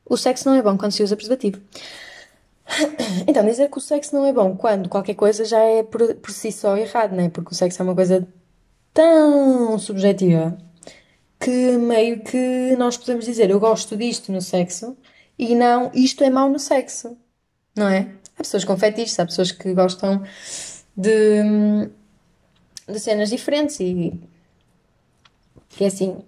O 0.04 0.16
sexo 0.16 0.48
não 0.48 0.56
é 0.56 0.62
bom 0.62 0.76
quando 0.76 0.92
se 0.92 1.02
usa 1.02 1.16
preservativo. 1.16 1.60
Então, 3.26 3.44
dizer 3.44 3.70
que 3.70 3.78
o 3.78 3.80
sexo 3.80 4.14
não 4.14 4.24
é 4.24 4.32
bom 4.32 4.56
quando 4.56 4.88
qualquer 4.88 5.14
coisa 5.14 5.44
já 5.44 5.58
é 5.58 5.82
por, 5.82 6.14
por 6.14 6.30
si 6.30 6.50
só 6.50 6.76
errado, 6.76 7.14
né? 7.14 7.28
Porque 7.28 7.52
o 7.52 7.54
sexo 7.54 7.82
é 7.82 7.84
uma 7.84 7.94
coisa 7.94 8.26
tão 8.94 9.78
subjetiva 9.78 10.56
que 11.42 11.76
meio 11.76 12.20
que 12.22 12.76
nós 12.78 12.96
podemos 12.96 13.24
dizer 13.24 13.50
eu 13.50 13.58
gosto 13.58 13.96
disto 13.96 14.30
no 14.30 14.40
sexo 14.40 14.96
e 15.36 15.56
não 15.56 15.90
isto 15.92 16.22
é 16.22 16.30
mau 16.30 16.48
no 16.48 16.58
sexo, 16.58 17.16
não 17.74 17.88
é? 17.88 18.12
Há 18.38 18.42
pessoas 18.42 18.64
com 18.64 18.76
fetiches, 18.76 19.18
há 19.18 19.26
pessoas 19.26 19.50
que 19.50 19.74
gostam 19.74 20.22
de, 20.96 21.90
de 22.88 23.00
cenas 23.00 23.28
diferentes 23.28 23.80
e 23.80 24.20
que 25.70 25.82
é 25.82 25.88
assim, 25.88 26.18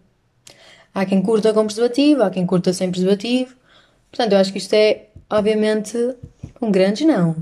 há 0.92 1.06
quem 1.06 1.22
curta 1.22 1.52
com 1.54 1.64
preservativo, 1.64 2.22
há 2.24 2.30
quem 2.30 2.44
curta 2.44 2.72
sem 2.72 2.90
preservativo. 2.90 3.54
Portanto, 4.10 4.32
eu 4.32 4.38
acho 4.38 4.50
que 4.50 4.58
isto 4.58 4.72
é, 4.74 5.06
obviamente, 5.30 5.96
um 6.60 6.72
grande 6.72 7.04
não. 7.04 7.36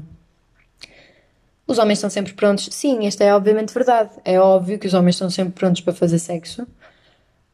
Os 1.66 1.78
homens 1.78 1.98
estão 1.98 2.10
sempre 2.10 2.34
prontos. 2.34 2.68
Sim, 2.70 3.06
isto 3.06 3.22
é 3.22 3.34
obviamente 3.34 3.72
verdade. 3.72 4.10
É 4.24 4.38
óbvio 4.38 4.78
que 4.78 4.86
os 4.86 4.94
homens 4.94 5.14
estão 5.14 5.30
sempre 5.30 5.54
prontos 5.54 5.80
para 5.80 5.94
fazer 5.94 6.18
sexo, 6.18 6.66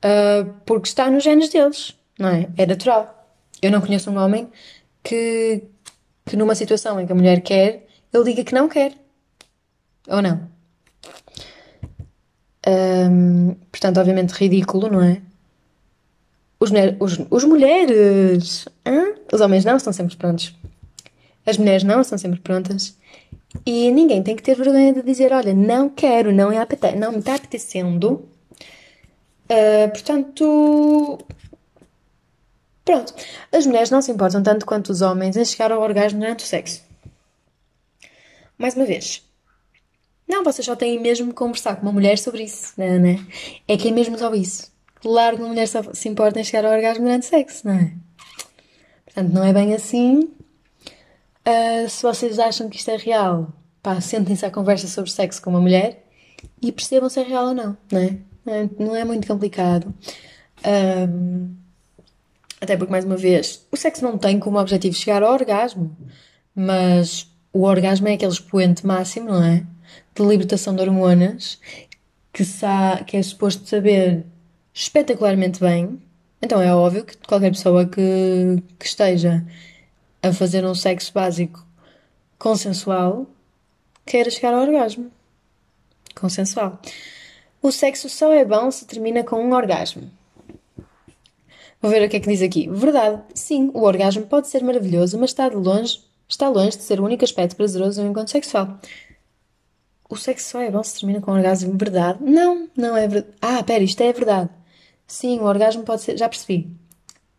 uh, 0.04 0.52
porque 0.64 0.88
está 0.88 1.10
nos 1.10 1.24
genes 1.24 1.48
deles, 1.48 1.94
não 2.18 2.28
é? 2.28 2.48
É 2.56 2.66
natural. 2.66 3.14
Eu 3.60 3.70
não 3.70 3.80
conheço 3.80 4.10
um 4.10 4.18
homem 4.18 4.48
que, 5.02 5.62
que 6.24 6.36
numa 6.36 6.54
situação 6.54 7.00
em 7.00 7.06
que 7.06 7.12
a 7.12 7.14
mulher 7.14 7.40
quer, 7.40 7.86
ele 8.12 8.24
diga 8.24 8.44
que 8.44 8.54
não 8.54 8.68
quer. 8.68 8.92
Ou 10.08 10.22
não? 10.22 10.48
Um, 12.66 13.54
portanto, 13.70 13.98
obviamente 13.98 14.32
ridículo, 14.32 14.90
não 14.90 15.02
é? 15.02 15.22
Os, 16.60 16.70
os, 17.00 17.26
os 17.30 17.44
mulheres, 17.44 18.66
os 19.32 19.40
homens 19.40 19.64
não 19.64 19.76
estão 19.76 19.92
sempre 19.92 20.16
prontos. 20.16 20.54
As 21.46 21.56
mulheres 21.56 21.84
não 21.84 22.00
estão 22.00 22.18
sempre 22.18 22.40
prontas. 22.40 22.96
E 23.64 23.90
ninguém 23.90 24.22
tem 24.22 24.36
que 24.36 24.42
ter 24.42 24.54
vergonha 24.54 24.92
de 24.92 25.02
dizer: 25.02 25.32
Olha, 25.32 25.54
não 25.54 25.88
quero, 25.88 26.32
não, 26.32 26.52
é 26.52 26.58
apete 26.58 26.96
não 26.96 27.12
me 27.12 27.18
está 27.18 27.34
apetecendo. 27.34 28.28
Uh, 29.50 29.90
portanto, 29.90 31.18
pronto. 32.84 33.14
As 33.50 33.66
mulheres 33.66 33.90
não 33.90 34.02
se 34.02 34.12
importam 34.12 34.42
tanto 34.42 34.66
quanto 34.66 34.90
os 34.90 35.00
homens 35.00 35.36
em 35.36 35.44
chegar 35.44 35.72
ao 35.72 35.80
orgasmo 35.80 36.20
durante 36.20 36.44
o 36.44 36.46
sexo. 36.46 36.82
Mais 38.58 38.74
uma 38.74 38.84
vez, 38.84 39.22
não, 40.28 40.44
vocês 40.44 40.66
só 40.66 40.76
têm 40.76 41.00
mesmo 41.00 41.32
conversar 41.32 41.76
com 41.76 41.82
uma 41.82 41.92
mulher 41.92 42.18
sobre 42.18 42.42
isso, 42.42 42.74
não 42.76 42.84
é? 42.84 43.18
É 43.66 43.76
que 43.76 43.88
é 43.88 43.90
mesmo 43.90 44.18
só 44.18 44.34
isso. 44.34 44.70
Claro 45.00 45.36
que 45.36 45.42
uma 45.42 45.48
mulher 45.48 45.66
só 45.66 45.82
se 45.94 46.08
importa 46.08 46.40
em 46.40 46.44
chegar 46.44 46.66
ao 46.66 46.72
orgasmo 46.72 47.04
durante 47.04 47.22
o 47.22 47.26
sexo, 47.26 47.66
não 47.66 47.74
é? 47.74 47.92
Portanto, 49.06 49.32
não 49.32 49.44
é 49.44 49.52
bem 49.52 49.74
assim. 49.74 50.30
Uh, 51.46 51.88
se 51.88 52.02
vocês 52.02 52.38
acham 52.38 52.68
que 52.68 52.76
isto 52.76 52.90
é 52.90 52.96
real, 52.96 53.50
pá, 53.82 54.00
sentem-se 54.00 54.44
à 54.44 54.50
conversa 54.50 54.86
sobre 54.86 55.10
sexo 55.10 55.40
com 55.40 55.50
uma 55.50 55.60
mulher 55.60 56.04
e 56.60 56.70
percebam 56.70 57.08
se 57.08 57.20
é 57.20 57.22
real 57.22 57.46
ou 57.46 57.54
não, 57.54 57.76
não 57.90 58.00
é? 58.00 58.18
Não 58.78 58.96
é, 58.96 59.04
muito 59.04 59.26
complicado. 59.26 59.94
Um, 60.66 61.54
até 62.60 62.76
porque, 62.76 62.90
mais 62.90 63.04
uma 63.04 63.16
vez, 63.16 63.66
o 63.70 63.76
sexo 63.76 64.02
não 64.02 64.18
tem 64.18 64.38
como 64.38 64.58
objetivo 64.58 64.94
chegar 64.96 65.22
ao 65.22 65.32
orgasmo, 65.32 65.96
mas 66.54 67.30
o 67.52 67.62
orgasmo 67.62 68.08
é 68.08 68.14
aquele 68.14 68.32
expoente 68.32 68.86
máximo, 68.86 69.28
não 69.28 69.42
é? 69.42 69.64
de 70.14 70.26
libertação 70.26 70.74
de 70.74 70.82
hormonas 70.82 71.60
que, 72.32 72.44
sa 72.44 73.02
que 73.06 73.16
é 73.16 73.22
suposto 73.22 73.66
saber 73.68 74.24
espetacularmente 74.74 75.60
bem. 75.60 76.00
Então 76.42 76.60
é 76.60 76.74
óbvio 76.74 77.04
que 77.04 77.16
qualquer 77.16 77.50
pessoa 77.50 77.86
que, 77.86 78.62
que 78.78 78.86
esteja 78.86 79.44
a 80.22 80.32
fazer 80.32 80.64
um 80.64 80.74
sexo 80.74 81.12
básico 81.12 81.64
consensual 82.38 83.26
queira 84.04 84.30
chegar 84.30 84.54
ao 84.54 84.62
orgasmo. 84.62 85.10
Consensual. 86.14 86.80
O 87.62 87.72
sexo 87.72 88.08
só 88.08 88.32
é 88.32 88.44
bom 88.44 88.70
se 88.70 88.86
termina 88.86 89.24
com 89.24 89.42
um 89.42 89.52
orgasmo. 89.52 90.10
Vou 91.80 91.90
ver 91.90 92.04
o 92.04 92.08
que 92.08 92.16
é 92.16 92.20
que 92.20 92.28
diz 92.28 92.42
aqui. 92.42 92.68
Verdade. 92.68 93.22
Sim, 93.34 93.70
o 93.74 93.82
orgasmo 93.82 94.26
pode 94.26 94.48
ser 94.48 94.62
maravilhoso, 94.62 95.18
mas 95.18 95.30
está 95.30 95.48
de 95.48 95.56
longe, 95.56 96.00
está 96.28 96.48
longe 96.48 96.76
de 96.76 96.82
ser 96.82 97.00
o 97.00 97.04
único 97.04 97.24
aspecto 97.24 97.56
prazeroso 97.56 98.02
do 98.02 98.08
encontro 98.08 98.30
sexual 98.30 98.78
o 100.08 100.16
sexo 100.16 100.50
só 100.50 100.60
é 100.60 100.70
bom 100.70 100.82
se 100.82 100.98
termina 100.98 101.20
com 101.20 101.32
um 101.32 101.34
orgasmo. 101.34 101.76
Verdade? 101.76 102.18
Não, 102.22 102.68
não 102.76 102.96
é 102.96 103.06
verdade. 103.06 103.34
Ah, 103.40 103.62
pera, 103.62 103.84
isto 103.84 104.00
é 104.00 104.12
verdade. 104.12 104.48
Sim, 105.06 105.38
o 105.40 105.44
orgasmo 105.44 105.82
pode 105.84 106.02
ser. 106.02 106.16
Já 106.16 106.28
percebi. 106.28 106.70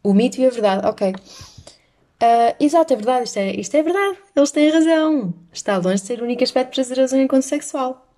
O 0.04 0.14
mito 0.14 0.40
e 0.40 0.46
a 0.46 0.50
verdade, 0.50 0.86
ok. 0.86 1.12
Uh, 1.12 2.56
exato, 2.60 2.94
é 2.94 2.96
verdade, 2.96 3.24
isto 3.26 3.38
é, 3.38 3.52
isto 3.52 3.76
é 3.76 3.84
verdade. 3.84 4.18
Eles 4.36 4.52
têm 4.52 4.70
razão. 4.70 5.34
Está 5.52 5.78
longe 5.78 6.02
de 6.02 6.08
ser 6.08 6.22
o 6.22 6.26
único 6.26 6.44
aspecto 6.44 6.74
prazeroso 6.74 7.16
em 7.16 7.24
encontro 7.24 7.48
sexual. 7.48 8.09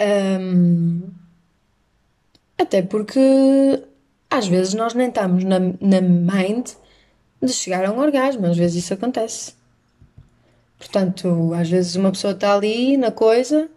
Um, 0.00 1.02
até 2.56 2.82
porque 2.82 3.82
às 4.30 4.46
vezes 4.46 4.74
nós 4.74 4.94
nem 4.94 5.08
estamos 5.08 5.44
na, 5.44 5.58
na 5.58 6.00
mind 6.00 6.70
de 7.42 7.52
chegar 7.52 7.84
a 7.84 7.92
um 7.92 7.98
orgasmo, 7.98 8.46
às 8.46 8.56
vezes 8.56 8.84
isso 8.84 8.94
acontece. 8.94 9.54
Portanto, 10.78 11.52
às 11.54 11.68
vezes 11.68 11.96
uma 11.96 12.10
pessoa 12.10 12.32
está 12.32 12.54
ali 12.54 12.96
na 12.96 13.10
coisa 13.10 13.68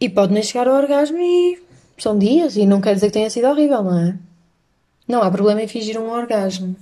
e 0.00 0.08
pode 0.08 0.32
nem 0.32 0.42
chegar 0.42 0.68
ao 0.68 0.76
orgasmo 0.76 1.18
e 1.18 1.62
são 1.98 2.18
dias 2.18 2.56
e 2.56 2.66
não 2.66 2.80
quer 2.80 2.94
dizer 2.94 3.06
que 3.06 3.14
tenha 3.14 3.30
sido 3.30 3.48
horrível, 3.48 3.82
não 3.82 3.98
é? 3.98 4.18
Não 5.08 5.22
há 5.22 5.30
problema 5.30 5.62
em 5.62 5.68
fingir 5.68 5.98
um 5.98 6.10
orgasmo. 6.10 6.76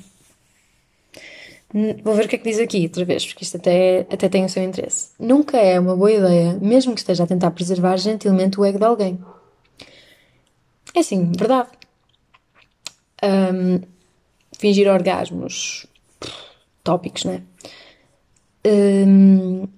Vou 2.05 2.15
ver 2.15 2.27
o 2.27 2.29
que 2.29 2.37
é 2.37 2.39
que 2.39 2.49
diz 2.49 2.61
aqui 2.61 2.85
outra 2.85 3.05
vez, 3.05 3.27
porque 3.27 3.43
isto 3.43 3.57
até, 3.57 4.07
até 4.09 4.29
tem 4.29 4.45
o 4.45 4.49
seu 4.49 4.63
interesse. 4.63 5.09
Nunca 5.19 5.59
é 5.59 5.81
uma 5.81 5.97
boa 5.97 6.13
ideia, 6.13 6.57
mesmo 6.61 6.95
que 6.95 7.01
esteja 7.01 7.25
a 7.25 7.27
tentar 7.27 7.51
preservar 7.51 7.97
gentilmente 7.97 8.61
o 8.61 8.65
ego 8.65 8.79
de 8.79 8.85
alguém. 8.85 9.19
É 10.95 11.01
assim, 11.01 11.33
verdade. 11.33 11.71
Um, 13.25 13.81
fingir 14.57 14.89
orgasmos 14.89 15.87
tópicos, 16.85 17.25
não 17.25 17.33
é? 17.33 17.43
hum, 18.67 19.69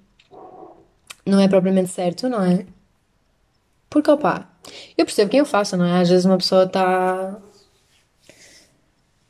não 1.24 1.40
é 1.40 1.48
propriamente 1.48 1.90
certo, 1.90 2.28
não 2.28 2.42
é? 2.42 2.66
Porque, 3.90 4.10
opá, 4.10 4.48
eu 4.96 5.04
percebo 5.04 5.30
quem 5.30 5.40
eu 5.40 5.46
faço, 5.46 5.76
não 5.76 5.84
é? 5.84 6.00
Às 6.00 6.08
vezes 6.08 6.24
uma 6.24 6.36
pessoa 6.36 6.64
está. 6.64 7.40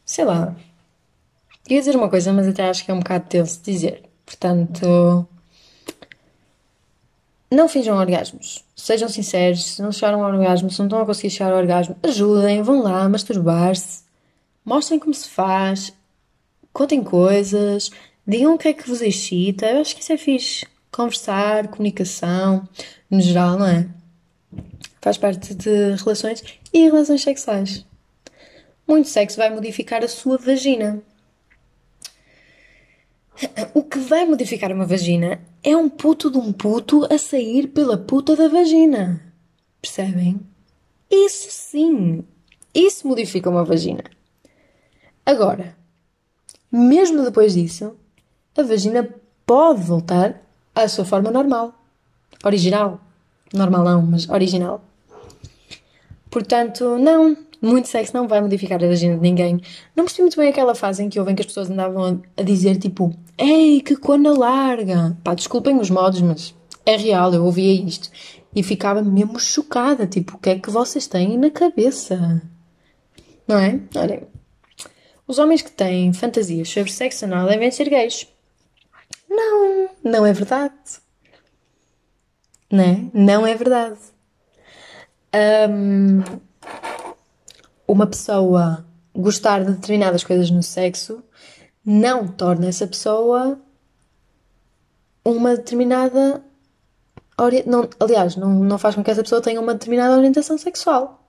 Sei 0.05 0.25
lá. 0.25 0.55
Ia 1.69 1.81
dizer 1.81 1.97
uma 1.97 2.09
coisa, 2.09 2.33
mas 2.33 2.47
até 2.47 2.69
acho 2.69 2.85
que 2.85 2.91
é 2.91 2.95
um 2.95 3.01
bocado 3.01 3.27
tenso 3.29 3.61
dizer. 3.63 4.03
Portanto. 4.25 5.27
Não 7.51 7.69
finjam 7.69 7.97
orgasmos. 7.97 8.65
Sejam 8.75 9.09
sinceros. 9.09 9.65
Se 9.65 9.83
não 9.83 9.91
chegaram 9.91 10.25
ao 10.25 10.31
orgasmo, 10.31 10.71
se 10.71 10.79
não 10.79 10.87
estão 10.87 11.01
a 11.01 11.07
conseguir 11.07 11.31
chegar 11.31 11.53
ao 11.53 11.59
orgasmo, 11.59 11.97
ajudem, 12.03 12.63
vão 12.63 12.83
lá 12.83 13.09
masturbar-se. 13.09 14.05
Mostrem 14.65 14.99
como 14.99 15.15
se 15.15 15.29
faz. 15.29 15.93
Contem 16.73 17.03
coisas. 17.03 17.91
Digam 18.27 18.55
o 18.55 18.59
que 18.59 18.69
é 18.69 18.73
que 18.73 18.89
vos 18.89 19.01
excita. 19.01 19.67
Eu 19.67 19.81
acho 19.81 19.95
que 19.95 20.03
isso 20.03 20.13
é 20.13 20.17
fixe. 20.17 20.67
Conversar, 20.93 21.69
comunicação, 21.69 22.69
no 23.11 23.21
geral, 23.21 23.59
não 23.59 23.67
é? 23.67 23.89
Faz 25.01 25.19
parte 25.19 25.55
de 25.55 25.95
relações 25.97 26.43
e 26.73 26.85
relações 26.85 27.23
sexuais. 27.23 27.85
muito 28.89 29.09
sexo 29.09 29.37
vai 29.37 29.51
modificar 29.51 30.03
a 30.03 30.09
sua 30.09 30.39
vagina. 30.39 31.03
O 33.75 33.83
que 33.83 33.99
vai 33.99 34.25
modificar 34.25 34.73
uma 34.73 34.87
vagina 34.87 35.41
é 35.63 35.77
um 35.77 35.89
puto 35.89 36.31
de 36.31 36.39
um 36.39 36.53
puto 36.53 37.07
a 37.13 37.19
sair 37.19 37.69
pela 37.69 37.99
puta 37.99 38.35
da 38.35 38.49
vagina. 38.49 39.21
Percebem? 39.81 40.41
Isso 41.11 41.49
sim. 41.51 42.25
Isso 42.75 43.07
modifica 43.07 43.51
uma 43.51 43.65
vagina. 43.65 44.05
Agora, 45.25 45.77
mesmo 46.71 47.23
depois 47.25 47.55
disso, 47.55 47.95
a 48.57 48.63
vagina 48.63 49.09
pode 49.45 49.83
voltar 49.83 50.43
à 50.75 50.89
sua 50.89 51.05
forma 51.05 51.31
normal. 51.31 51.75
Original. 52.45 53.01
Normal 53.53 53.85
não, 53.85 54.03
mas 54.03 54.29
original. 54.29 54.83
Portanto, 56.31 56.99
não. 56.99 57.37
Muito 57.67 57.89
sexo 57.89 58.15
não 58.15 58.29
vai 58.29 58.41
modificar 58.41 58.83
a 58.83 58.87
vagina 58.87 59.17
de 59.17 59.21
ninguém. 59.21 59.61
Não 59.95 60.05
percebi 60.05 60.23
muito 60.23 60.37
bem 60.37 60.49
aquela 60.49 60.75
fase 60.75 61.03
em 61.03 61.09
que 61.09 61.19
houve 61.19 61.33
em 61.33 61.35
que 61.35 61.43
as 61.43 61.47
pessoas 61.47 61.69
andavam 61.69 62.23
a 62.37 62.43
dizer 62.43 62.77
tipo 62.77 63.13
Ei, 63.37 63.81
que 63.81 63.97
cona 63.97 64.33
larga! 64.33 65.17
Pá, 65.25 65.35
desculpem 65.35 65.77
os 65.79 65.91
modos, 65.91 66.21
mas 66.21 66.55
é 66.85 66.97
real, 66.97 67.35
eu 67.35 67.45
ouvia 67.45 67.73
isto. 67.73 68.09
E 68.55 68.63
ficava 68.63 69.03
mesmo 69.03 69.41
chocada, 69.41 70.07
tipo, 70.07 70.37
o 70.37 70.39
que 70.39 70.51
é 70.51 70.59
que 70.59 70.71
vocês 70.71 71.09
têm 71.09 71.37
na 71.37 71.51
cabeça? 71.51 72.41
Não 73.49 73.59
é? 73.59 73.81
Olhem, 73.97 74.23
os 75.27 75.39
homens 75.39 75.61
que 75.61 75.71
têm 75.71 76.13
fantasias 76.13 76.69
sobre 76.69 76.93
sexo 76.93 77.25
anal 77.25 77.49
devem 77.49 77.71
ser 77.71 77.89
gays. 77.89 78.29
Não, 79.29 79.91
não 80.05 80.25
é 80.25 80.33
verdade. 80.33 80.75
Né? 82.71 83.11
Não 83.13 83.45
é 83.45 83.55
verdade. 83.55 83.99
Um, 85.69 86.23
uma 87.87 88.07
pessoa 88.07 88.85
gostar 89.15 89.65
de 89.65 89.73
determinadas 89.73 90.25
coisas 90.25 90.51
no 90.51 90.63
sexo 90.63 91.23
não 91.85 92.27
torna 92.27 92.67
essa 92.67 92.87
pessoa 92.87 93.59
uma 95.25 95.57
determinada. 95.57 96.43
Não, 97.67 97.89
aliás, 98.01 98.37
não, 98.37 98.51
não 98.55 98.79
faz 98.79 98.95
com 98.95 99.05
que 99.05 99.11
essa 99.11 99.23
pessoa 99.23 99.41
tenha 99.41 99.61
uma 99.61 99.75
determinada 99.75 100.17
orientação 100.17 100.57
sexual. 100.57 101.29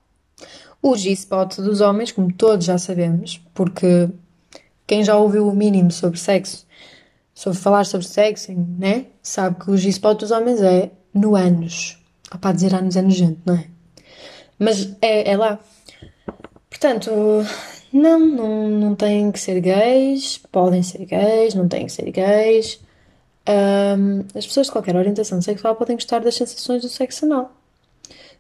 O 0.82 0.96
G-spot 0.96 1.58
dos 1.58 1.82
homens, 1.82 2.12
como 2.12 2.32
todos 2.32 2.66
já 2.66 2.78
sabemos, 2.78 3.42
porque 3.54 4.10
quem 4.86 5.04
já 5.04 5.18
ouviu 5.18 5.48
o 5.48 5.56
mínimo 5.56 5.92
sobre 5.92 6.20
sexo, 6.20 6.66
sobre 7.34 7.60
falar 7.60 7.86
sobre 7.86 8.08
sexo, 8.08 8.52
né? 8.54 9.08
Sabe 9.22 9.64
que 9.64 9.72
o 9.72 9.78
G-spot 9.78 10.20
dos 10.20 10.32
homens 10.32 10.62
é 10.62 10.92
no 11.14 11.36
anos. 11.36 11.98
Para 12.40 12.54
dizer 12.54 12.74
anos 12.74 12.96
é 12.96 13.02
nojento, 13.02 13.42
não 13.46 13.56
é? 13.56 13.68
Mas 14.58 14.96
é, 15.02 15.32
é 15.32 15.38
lá. 15.38 15.60
Portanto, 16.80 17.10
não, 17.92 18.20
não, 18.20 18.70
não 18.70 18.96
têm 18.96 19.32
que 19.32 19.40
ser 19.40 19.60
gays, 19.60 20.38
podem 20.52 20.84
ser 20.84 21.06
gays, 21.06 21.56
não 21.56 21.68
têm 21.68 21.88
que 21.88 21.92
ser 21.92 22.12
gays. 22.12 22.80
Um, 23.50 24.20
as 24.38 24.46
pessoas 24.46 24.68
de 24.68 24.74
qualquer 24.74 24.96
orientação 24.96 25.42
sexual 25.42 25.76
podem 25.76 25.96
gostar 25.96 26.20
das 26.20 26.36
sensações 26.36 26.84
do 26.84 26.90
sexo 26.90 27.26
anal. 27.26 27.52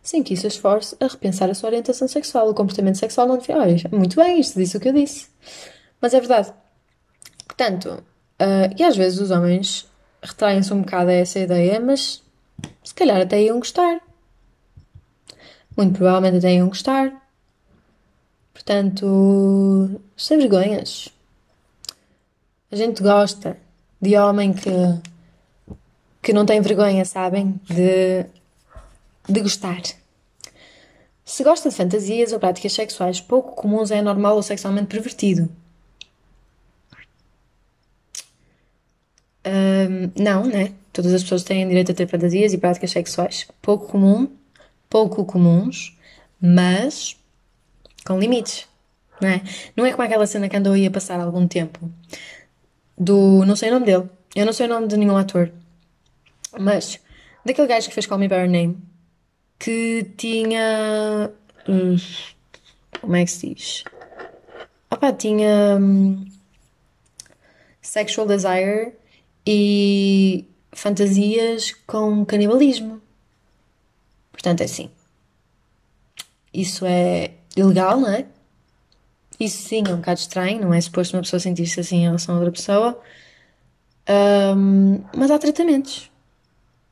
Sem 0.04 0.22
que 0.22 0.36
isso 0.36 0.46
esforce 0.46 0.96
a 1.00 1.08
repensar 1.08 1.50
a 1.50 1.56
sua 1.56 1.70
orientação 1.70 2.08
sexual. 2.08 2.48
O 2.48 2.54
comportamento 2.54 3.00
sexual 3.00 3.28
não 3.28 3.38
define. 3.38 3.58
Olha, 3.58 3.76
muito 3.92 4.16
bem, 4.16 4.40
isto 4.40 4.60
disse 4.60 4.78
o 4.78 4.80
que 4.80 4.90
eu 4.90 4.94
disse. 4.94 5.30
Mas 6.00 6.14
é 6.14 6.20
verdade. 6.20 6.54
Portanto, 7.48 8.04
uh, 8.40 8.76
e 8.78 8.84
às 8.84 8.96
vezes 8.96 9.20
os 9.20 9.32
homens 9.32 9.90
retraem-se 10.22 10.72
um 10.72 10.82
bocado 10.82 11.10
a 11.10 11.14
essa 11.14 11.40
ideia, 11.40 11.80
mas 11.80 12.22
se 12.84 12.94
calhar 12.94 13.20
até 13.20 13.42
iam 13.42 13.58
gostar. 13.58 14.00
Muito 15.76 15.98
provavelmente 15.98 16.38
até 16.38 16.54
iam 16.54 16.68
gostar. 16.68 17.27
Portanto, 18.68 20.02
sem 20.18 20.38
vergonhas. 20.38 21.08
A 22.70 22.76
gente 22.76 23.02
gosta 23.02 23.58
de 24.02 24.18
homem 24.18 24.52
que, 24.52 24.70
que 26.22 26.34
não 26.34 26.46
tem 26.46 26.60
vergonha, 26.60 27.06
sabem? 27.06 27.58
De, 27.64 28.26
de 29.30 29.40
gostar. 29.40 29.82
Se 31.24 31.46
gosta 31.46 31.70
de 31.70 31.76
fantasias 31.78 32.34
ou 32.34 32.42
práticas 32.42 32.74
sexuais 32.74 33.22
pouco 33.22 33.56
comuns, 33.56 33.90
é 33.90 34.02
normal 34.02 34.36
ou 34.36 34.44
sexualmente 34.44 34.88
pervertido. 34.88 35.50
Um, 39.46 40.12
não, 40.22 40.46
né? 40.46 40.74
Todas 40.92 41.14
as 41.14 41.24
pessoas 41.24 41.44
têm 41.44 41.66
direito 41.70 41.94
a 41.94 41.96
ter 41.96 42.06
fantasias 42.06 42.52
e 42.52 42.58
práticas 42.58 42.92
sexuais 42.92 43.48
pouco 43.62 43.88
comum, 43.88 44.30
pouco 44.90 45.24
comuns, 45.24 45.98
mas 46.42 47.17
com 48.08 48.20
limites, 48.20 48.66
não 49.22 49.28
é? 49.28 49.42
Não 49.76 49.86
é 49.86 49.92
como 49.92 50.04
aquela 50.04 50.26
cena 50.26 50.48
que 50.48 50.56
andou 50.56 50.74
aí 50.74 50.88
a 50.88 50.92
passar 50.92 51.20
algum 51.20 51.46
tempo 51.48 51.92
do. 52.98 53.44
não 53.46 53.56
sei 53.56 53.70
o 53.70 53.74
nome 53.74 53.86
dele, 53.86 54.10
eu 54.34 54.46
não 54.46 54.54
sei 54.54 54.66
o 54.66 54.70
nome 54.70 54.88
de 54.88 54.96
nenhum 54.96 55.18
ator, 55.18 55.52
mas 56.58 57.00
daquele 57.46 57.68
gajo 57.68 57.90
que 57.90 57.94
fez 57.94 58.06
Call 58.06 58.18
Me 58.18 58.28
By 58.30 58.36
Your 58.36 58.48
Name 58.48 58.78
que 59.60 60.06
tinha. 60.16 61.32
Hum, 61.68 61.98
como 63.02 63.16
é 63.16 63.26
que 63.26 63.32
se 63.32 63.54
diz? 63.54 63.84
Opa, 64.90 65.12
tinha. 65.12 65.78
Hum, 65.80 66.26
sexual 67.82 68.28
desire 68.28 68.94
e 69.46 70.46
fantasias 70.72 71.72
com 71.86 72.26
canibalismo. 72.26 73.02
Portanto, 74.32 74.62
é 74.62 74.66
assim. 74.66 74.92
Isso 76.54 76.86
é 76.86 77.32
ilegal, 77.58 78.00
não 78.00 78.10
é? 78.10 78.26
Isso 79.40 79.68
sim 79.68 79.84
é 79.88 79.94
um 79.94 79.98
bocado 79.98 80.20
estranho, 80.20 80.62
não 80.62 80.74
é 80.74 80.82
suposto 80.82 81.16
uma 81.16 81.22
pessoa 81.22 81.40
sentir-se 81.40 81.80
assim 81.80 81.98
em 81.98 82.06
relação 82.06 82.36
a 82.36 82.40
outra 82.40 82.52
pessoa. 82.52 83.00
Um, 84.10 85.04
mas 85.16 85.30
há 85.30 85.38
tratamentos. 85.38 86.10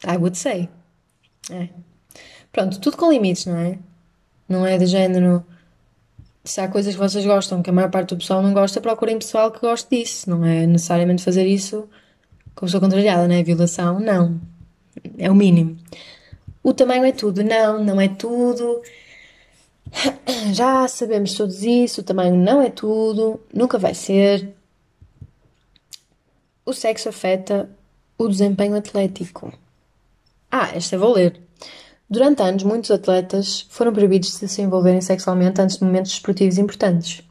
I 0.06 0.18
would 0.18 0.38
say. 0.38 0.70
É. 1.50 1.70
Pronto, 2.52 2.80
tudo 2.80 2.98
com 2.98 3.12
limites, 3.12 3.46
não 3.46 3.58
é? 3.58 3.80
Não 4.48 4.66
é 4.66 4.78
de 4.78 4.86
género. 4.86 5.44
Se 6.44 6.62
há 6.62 6.68
coisas 6.68 6.94
que 6.94 7.00
vocês 7.00 7.26
gostam 7.26 7.64
que 7.64 7.70
a 7.70 7.74
maior 7.74 7.90
parte 7.90 8.10
do 8.10 8.18
pessoal 8.18 8.42
não 8.44 8.54
gosta, 8.54 8.80
procurem 8.80 9.18
pessoal 9.18 9.52
que 9.52 9.60
goste 9.60 9.90
disso. 9.90 10.30
Não 10.30 10.46
é 10.46 10.68
necessariamente 10.68 11.24
fazer 11.24 11.48
isso 11.48 11.90
com 12.54 12.66
a 12.66 12.68
pessoa 12.68 12.82
contrariada, 12.82 13.28
não 13.28 13.36
é? 13.36 13.44
Violação, 13.44 14.00
não. 14.00 14.40
É 15.18 15.30
o 15.32 15.36
mínimo. 15.36 15.78
O 16.62 16.74
tamanho 16.74 17.06
é 17.06 17.12
tudo. 17.12 17.44
Não, 17.44 17.84
não 17.84 18.00
é 18.00 18.08
tudo. 18.08 18.82
Já 20.54 20.88
sabemos 20.88 21.34
todos 21.34 21.64
isso, 21.64 22.02
o 22.02 22.04
tamanho 22.04 22.36
não 22.36 22.62
é 22.62 22.70
tudo, 22.70 23.40
nunca 23.54 23.78
vai 23.78 23.94
ser. 23.94 24.56
O 26.66 26.74
sexo 26.74 27.10
afeta 27.10 27.70
o 28.18 28.28
desempenho 28.28 28.76
atlético. 28.76 29.54
Ah, 30.52 30.70
esta 30.74 30.98
vou 30.98 31.14
ler. 31.14 31.40
Durante 32.10 32.42
anos, 32.42 32.64
muitos 32.64 32.92
atletas 32.92 33.66
foram 33.70 33.92
proibidos 33.92 34.40
de 34.40 34.48
se 34.48 34.62
envolverem 34.62 35.02
sexualmente 35.02 35.60
antes 35.60 35.78
de 35.78 35.84
momentos 35.84 36.12
desportivos 36.12 36.58
importantes. 36.58 37.24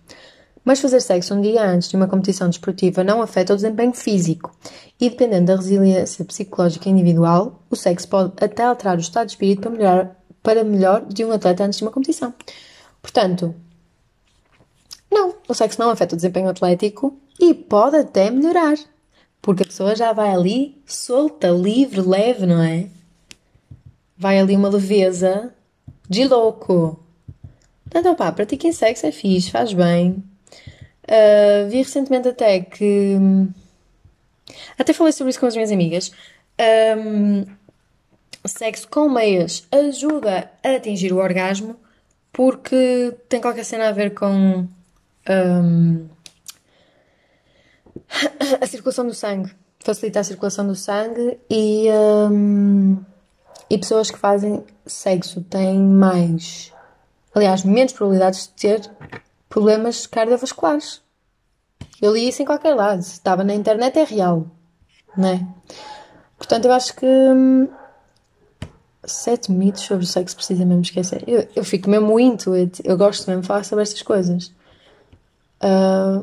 Mas 0.64 0.80
fazer 0.80 1.00
sexo 1.00 1.34
um 1.34 1.40
dia 1.40 1.62
antes 1.62 1.88
de 1.88 1.96
uma 1.96 2.08
competição 2.08 2.48
desportiva 2.48 3.04
não 3.04 3.20
afeta 3.20 3.52
o 3.52 3.56
desempenho 3.56 3.92
físico 3.92 4.50
e, 4.98 5.10
dependendo 5.10 5.46
da 5.46 5.56
resiliência 5.56 6.24
psicológica 6.24 6.88
individual, 6.88 7.62
o 7.70 7.76
sexo 7.76 8.08
pode 8.08 8.32
até 8.40 8.64
alterar 8.64 8.96
o 8.96 9.00
estado 9.00 9.26
de 9.26 9.32
espírito 9.32 9.62
para 9.62 9.70
melhorar 9.70 10.23
para 10.44 10.62
melhor 10.62 11.06
de 11.06 11.24
um 11.24 11.32
atleta 11.32 11.64
antes 11.64 11.78
de 11.78 11.84
uma 11.84 11.90
competição. 11.90 12.32
Portanto, 13.00 13.54
não, 15.10 15.34
o 15.48 15.54
sexo 15.54 15.80
não 15.80 15.88
afeta 15.88 16.14
o 16.14 16.16
desempenho 16.16 16.50
atlético 16.50 17.18
e 17.40 17.54
pode 17.54 17.96
até 17.96 18.30
melhorar, 18.30 18.76
porque 19.40 19.62
a 19.62 19.66
pessoa 19.66 19.96
já 19.96 20.12
vai 20.12 20.30
ali 20.30 20.80
solta, 20.84 21.48
livre, 21.48 22.02
leve, 22.02 22.44
não 22.44 22.62
é? 22.62 22.88
Vai 24.16 24.38
ali 24.38 24.54
uma 24.54 24.68
leveza 24.68 25.52
de 26.08 26.28
louco. 26.28 27.02
Portanto, 27.84 28.12
opá, 28.12 28.30
pratiquem 28.30 28.70
sexo, 28.70 29.06
é 29.06 29.12
fixe, 29.12 29.50
faz 29.50 29.72
bem. 29.72 30.22
Uh, 31.04 31.68
vi 31.70 31.78
recentemente 31.78 32.28
até 32.28 32.60
que. 32.60 33.16
Até 34.78 34.92
falei 34.92 35.12
sobre 35.12 35.30
isso 35.30 35.40
com 35.40 35.46
as 35.46 35.54
minhas 35.54 35.72
amigas. 35.72 36.12
Um, 36.98 37.44
sexo 38.48 38.88
com 38.88 39.08
meias 39.08 39.66
ajuda 39.70 40.50
a 40.62 40.76
atingir 40.76 41.12
o 41.12 41.18
orgasmo 41.18 41.76
porque 42.32 43.16
tem 43.28 43.40
qualquer 43.40 43.64
cena 43.64 43.88
a 43.88 43.92
ver 43.92 44.12
com 44.12 44.66
um, 45.28 46.08
a 48.60 48.66
circulação 48.66 49.06
do 49.06 49.14
sangue. 49.14 49.54
Facilita 49.80 50.20
a 50.20 50.24
circulação 50.24 50.66
do 50.66 50.74
sangue 50.74 51.38
e, 51.48 51.88
um, 52.30 52.98
e 53.70 53.78
pessoas 53.78 54.10
que 54.10 54.18
fazem 54.18 54.64
sexo 54.86 55.42
têm 55.42 55.78
mais, 55.78 56.72
aliás, 57.34 57.64
menos 57.64 57.92
probabilidades 57.92 58.46
de 58.46 58.54
ter 58.54 58.90
problemas 59.48 60.06
cardiovasculares. 60.06 61.02
Eu 62.00 62.14
li 62.14 62.28
isso 62.28 62.42
em 62.42 62.46
qualquer 62.46 62.74
lado. 62.74 63.00
Estava 63.00 63.44
na 63.44 63.54
internet 63.54 63.98
é 63.98 64.04
real, 64.04 64.46
né? 65.16 65.46
Portanto, 66.36 66.64
eu 66.64 66.72
acho 66.72 66.94
que 66.96 67.06
hum, 67.06 67.68
sete 69.06 69.50
mitos 69.52 69.82
sobre 69.82 70.04
o 70.04 70.06
sexo 70.06 70.36
precisa 70.36 70.64
mesmo 70.64 70.82
esquecer. 70.82 71.24
Eu, 71.26 71.48
eu 71.54 71.64
fico 71.64 71.88
mesmo 71.88 72.18
into 72.18 72.52
it. 72.52 72.80
Eu 72.84 72.96
gosto 72.96 73.26
mesmo 73.26 73.42
de 73.42 73.48
falar 73.48 73.64
sobre 73.64 73.82
estas 73.82 74.02
coisas. 74.02 74.52
Ah, 75.60 76.22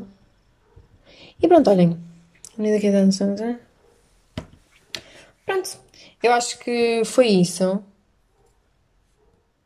e 1.42 1.48
pronto, 1.48 1.68
olhem. 1.70 1.98
Unida 2.56 2.78
que 2.78 2.90
dança. 2.90 3.58
Pronto. 5.44 5.78
Eu 6.22 6.32
acho 6.32 6.58
que 6.58 7.02
foi 7.04 7.26
isso. 7.26 7.82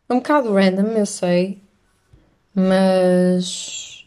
Um 0.09 0.17
bocado 0.17 0.55
random, 0.55 0.93
eu 0.93 1.07
sei. 1.07 1.63
Mas 2.55 4.07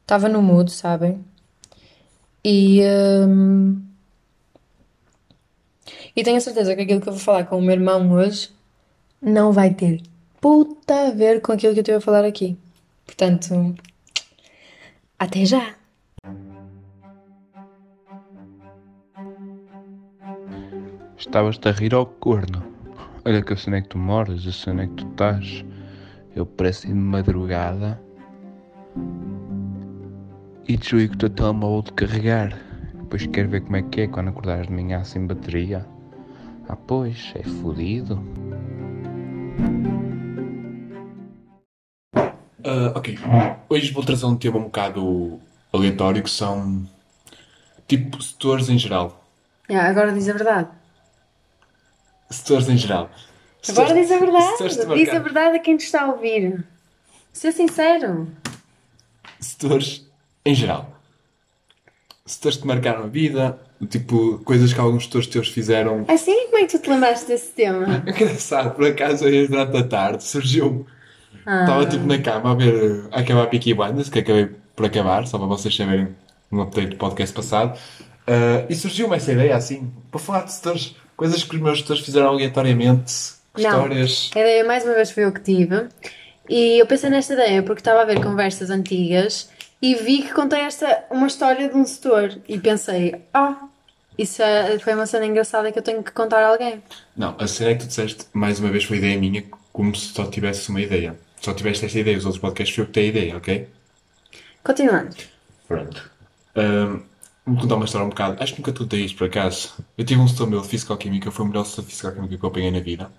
estava 0.00 0.28
no 0.28 0.40
mood, 0.40 0.72
sabem? 0.72 1.22
E, 2.42 2.80
hum, 3.26 3.85
e 6.16 6.24
tenho 6.24 6.38
a 6.38 6.40
certeza 6.40 6.74
que 6.74 6.82
aquilo 6.82 7.00
que 7.00 7.08
eu 7.08 7.12
vou 7.12 7.22
falar 7.22 7.44
com 7.44 7.58
o 7.58 7.62
meu 7.62 7.72
irmão 7.72 8.10
hoje 8.12 8.50
não 9.20 9.52
vai 9.52 9.74
ter 9.74 10.00
puta 10.40 11.08
a 11.08 11.10
ver 11.10 11.40
com 11.40 11.52
aquilo 11.52 11.72
que 11.72 11.80
eu 11.80 11.82
estive 11.82 11.98
a 11.98 12.00
falar 12.00 12.24
aqui. 12.24 12.56
Portanto, 13.04 13.74
até 15.18 15.44
já! 15.44 15.74
Estavas-te 21.18 21.68
a 21.68 21.72
rir 21.72 21.94
ao 21.94 22.06
corno. 22.06 22.62
Olha 23.24 23.42
que 23.42 23.56
sei 23.56 23.72
onde 23.72 23.78
é 23.78 23.82
que 23.82 23.88
tu 23.88 23.98
moras, 23.98 24.42
sei 24.42 24.72
onde 24.72 24.82
é 24.82 24.86
que 24.86 24.94
tu 24.94 25.06
estás. 25.08 25.64
Eu 26.36 26.46
pareço 26.46 26.86
de 26.86 26.94
madrugada 26.94 28.00
e 30.68 30.76
desligo 30.76 31.14
o 31.14 31.18
teu 31.18 31.30
telemóvel 31.30 31.82
de 31.82 31.92
carregar. 31.94 32.56
Depois 32.94 33.26
quero 33.26 33.48
ver 33.48 33.62
como 33.62 33.76
é 33.76 33.82
que 33.82 34.02
é 34.02 34.06
quando 34.06 34.28
acordares 34.28 34.68
de 34.68 34.72
manhã 34.72 35.02
sem 35.02 35.26
bateria. 35.26 35.84
Ah, 36.68 36.76
pois, 36.76 37.32
é 37.34 37.42
fodido. 37.42 38.20
Ah, 42.64 42.92
ok. 42.96 43.18
Hoje 43.68 43.92
vou 43.92 44.04
trazer 44.04 44.26
um 44.26 44.36
tema 44.36 44.58
um 44.58 44.64
bocado 44.64 45.40
aleatório 45.72 46.22
que 46.22 46.30
são 46.30 46.88
tipo 47.86 48.20
setores 48.22 48.68
em 48.68 48.78
geral. 48.78 49.24
Yeah, 49.70 49.88
agora 49.88 50.12
diz 50.12 50.28
a 50.28 50.32
verdade. 50.32 50.68
Setores 52.30 52.68
em 52.68 52.76
geral. 52.76 53.10
Agora 53.68 53.88
Setores- 53.88 53.94
diz 54.08 54.10
a 54.12 54.18
verdade. 54.18 54.94
Diz 54.96 55.08
a 55.10 55.18
verdade 55.18 55.56
a 55.56 55.60
quem 55.60 55.76
te 55.76 55.84
está 55.84 56.02
a 56.02 56.12
ouvir. 56.12 56.64
Ser 57.32 57.52
sincero. 57.52 58.28
Setores 59.38 60.08
em 60.44 60.54
geral. 60.54 60.90
Setores 62.24 62.56
que 62.56 62.62
te 62.62 62.66
marcaram 62.68 63.04
a 63.04 63.06
vida, 63.06 63.60
tipo 63.84 64.38
coisas 64.44 64.72
que 64.72 64.80
alguns 64.80 65.04
setores 65.04 65.26
teus 65.26 65.48
fizeram. 65.48 66.04
Assim, 66.08 66.46
como 66.46 66.58
é 66.58 66.66
que 66.66 66.78
tu 66.78 66.78
te 66.78 66.88
lembraste 66.88 67.26
desse 67.26 67.48
tema? 67.48 68.02
É 68.06 68.10
engraçado, 68.10 68.74
por 68.74 68.86
acaso 68.86 69.24
hoje 69.24 69.48
durante 69.48 69.76
a 69.76 69.84
tarde 69.84 70.24
surgiu. 70.24 70.86
Ah. 71.44 71.62
Estava 71.62 71.86
tipo 71.86 72.06
na 72.06 72.18
cama 72.18 72.52
a 72.52 72.54
ver 72.54 73.08
a 73.12 73.20
acabar 73.20 73.46
Peaky 73.48 73.74
Blinders, 73.74 74.08
que 74.08 74.18
acabei 74.18 74.50
por 74.74 74.86
acabar, 74.86 75.26
só 75.26 75.38
para 75.38 75.46
vocês 75.46 75.74
saberem 75.76 76.08
no 76.50 76.62
update 76.62 76.90
do 76.90 76.96
podcast 76.96 77.34
passado. 77.34 77.78
Ah, 78.26 78.64
e 78.68 78.74
surgiu-me 78.74 79.16
essa 79.16 79.32
ideia 79.32 79.56
assim, 79.56 79.90
para 80.10 80.20
falar 80.20 80.42
de 80.44 80.52
setores, 80.52 80.96
coisas 81.16 81.44
que 81.44 81.54
os 81.54 81.62
meus 81.62 81.78
setores 81.78 82.04
fizeram 82.04 82.28
aleatoriamente, 82.28 83.12
histórias. 83.56 84.30
A 84.34 84.40
ideia 84.40 84.64
mais 84.64 84.84
uma 84.84 84.94
vez 84.94 85.10
foi 85.10 85.24
eu 85.24 85.32
que 85.32 85.40
tive. 85.40 85.86
E 86.48 86.80
eu 86.80 86.86
pensei 86.86 87.10
nesta 87.10 87.34
ideia 87.34 87.62
porque 87.62 87.80
estava 87.80 88.02
a 88.02 88.04
ver 88.04 88.22
conversas 88.22 88.70
antigas 88.70 89.48
e 89.80 89.94
vi 89.94 90.22
que 90.22 90.32
contei 90.32 90.60
esta, 90.60 91.04
uma 91.10 91.26
história 91.26 91.68
de 91.68 91.74
um 91.76 91.84
setor. 91.84 92.38
E 92.48 92.58
pensei, 92.58 93.22
ah, 93.32 93.68
isso 94.18 94.42
é- 94.42 94.78
foi 94.78 94.94
uma 94.94 95.06
cena 95.06 95.26
engraçada 95.26 95.70
que 95.72 95.78
eu 95.78 95.82
tenho 95.82 96.02
que 96.02 96.10
contar 96.12 96.42
a 96.42 96.48
alguém. 96.48 96.82
Não, 97.16 97.34
a 97.38 97.46
cena 97.46 97.70
é 97.70 97.74
que 97.74 97.80
tu 97.84 97.86
disseste, 97.88 98.26
mais 98.32 98.58
uma 98.60 98.70
vez 98.70 98.84
foi 98.84 98.98
ideia 98.98 99.18
minha, 99.18 99.44
como 99.72 99.94
se 99.94 100.12
só 100.14 100.24
tivesse 100.26 100.68
uma 100.70 100.80
ideia. 100.80 101.18
Só 101.40 101.52
tiveste 101.52 101.84
esta 101.84 101.98
ideia, 101.98 102.16
os 102.16 102.24
outros 102.24 102.40
podcasts 102.40 102.74
foi 102.74 102.82
eu 102.84 102.86
que 102.86 102.92
tenho 102.94 103.06
a 103.06 103.10
ideia, 103.10 103.36
ok? 103.36 103.68
Continuando. 104.64 105.14
Pronto. 105.68 106.10
Ahm, 106.56 107.02
vou 107.46 107.60
contar 107.60 107.76
uma 107.76 107.84
história 107.84 108.06
um 108.06 108.10
bocado. 108.10 108.42
Acho 108.42 108.54
que 108.54 108.60
nunca 108.60 108.72
te 108.72 108.78
contei 108.78 109.04
isto 109.04 109.18
por 109.18 109.26
acaso. 109.26 109.74
Eu 109.96 110.04
tive 110.04 110.20
um 110.20 110.26
setor 110.28 110.48
meu 110.48 110.60
de 110.60 110.68
Fisicoquímica, 110.68 111.30
foi 111.30 111.44
o 111.44 111.48
melhor 111.48 111.64
setor 111.64 111.82
de 111.82 111.88
Fisicoquímica 111.90 112.36
que 112.38 112.44
eu 112.44 112.48
apanhei 112.48 112.70
na 112.70 112.80
vida. 112.80 113.10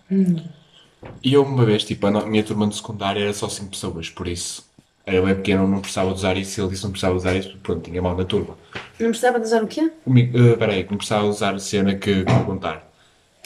E 1.23 1.33
eu 1.33 1.43
uma 1.43 1.63
vez, 1.65 1.83
tipo, 1.83 2.07
a 2.07 2.25
minha 2.25 2.43
turma 2.43 2.67
de 2.67 2.75
secundária 2.75 3.21
era 3.21 3.33
só 3.33 3.47
5 3.47 3.69
pessoas, 3.69 4.09
por 4.09 4.27
isso. 4.27 4.65
Era 5.07 5.21
bem 5.21 5.35
pequeno, 5.35 5.65
não 5.65 5.79
precisava 5.79 6.09
de 6.09 6.15
usar 6.15 6.35
isso. 6.35 6.59
Ele 6.59 6.67
disse 6.67 6.81
que 6.81 6.85
não 6.85 6.91
precisava 6.91 7.15
usar 7.15 7.33
isso, 7.33 7.57
pronto, 7.63 7.89
tinha 7.89 8.01
mal 8.01 8.17
na 8.17 8.25
turma. 8.25 8.57
Não 8.99 9.07
precisava 9.07 9.39
de 9.39 9.45
usar 9.45 9.63
o 9.63 9.67
quê? 9.67 9.89
Comigo, 10.03 10.37
uh, 10.37 10.57
peraí, 10.57 10.83
que 10.83 10.91
não 10.91 10.97
precisava 10.97 11.25
usar 11.25 11.55
a 11.55 11.59
cena 11.59 11.95
que, 11.95 12.25
que 12.25 12.43
contar. 12.43 12.91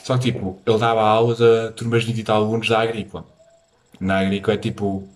Só 0.03 0.17
que, 0.17 0.31
tipo, 0.31 0.59
ele 0.65 0.77
dava 0.79 1.01
aulas 1.01 1.39
a 1.39 1.71
turmas 1.73 2.01
de 2.01 2.07
20 2.07 2.19
e 2.19 2.23
tal 2.23 2.43
alunos 2.43 2.67
da 2.67 2.81
agrícola. 2.81 3.23
Na 3.99 4.21
agrícola 4.21 4.55
é 4.55 4.57
tipo, 4.57 5.07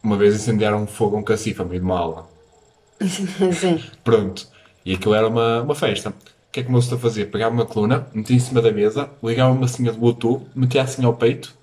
uma 0.00 0.16
vez 0.16 0.36
incendiaram 0.36 0.84
um 0.84 0.86
fogo 0.86 1.16
a 1.16 1.18
um 1.18 1.22
cacife 1.24 1.60
a 1.60 1.64
meio 1.64 1.80
de 1.80 1.86
uma 1.86 1.98
aula. 1.98 2.28
Sim. 3.02 3.82
Pronto. 4.04 4.46
E 4.84 4.94
aquilo 4.94 5.14
era 5.14 5.26
uma, 5.26 5.62
uma 5.62 5.74
festa. 5.74 6.10
O 6.10 6.14
que 6.52 6.60
é 6.60 6.62
que 6.62 6.68
o 6.68 6.72
moço 6.72 6.94
a 6.94 6.98
fazer? 6.98 7.26
Pegava 7.26 7.52
uma 7.52 7.66
coluna, 7.66 8.06
metia 8.14 8.36
em 8.36 8.38
cima 8.38 8.62
da 8.62 8.70
mesa, 8.70 9.10
ligava 9.20 9.52
uma 9.52 9.66
senha 9.66 9.90
de 9.90 9.98
Bluetooth, 9.98 10.46
metia 10.54 10.82
assim 10.82 11.04
ao 11.04 11.14
peito 11.14 11.58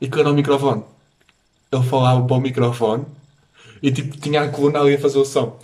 e 0.00 0.10
era 0.12 0.28
o 0.28 0.34
microfone. 0.34 0.82
Ele 1.70 1.82
falava 1.84 2.26
para 2.26 2.36
o 2.36 2.40
microfone 2.40 3.06
e 3.82 3.90
tipo 3.90 4.16
tinha 4.18 4.42
a 4.42 4.48
coluna 4.48 4.80
ali 4.80 4.94
a 4.94 4.98
fazer 4.98 5.18
o 5.18 5.24
som. 5.24 5.56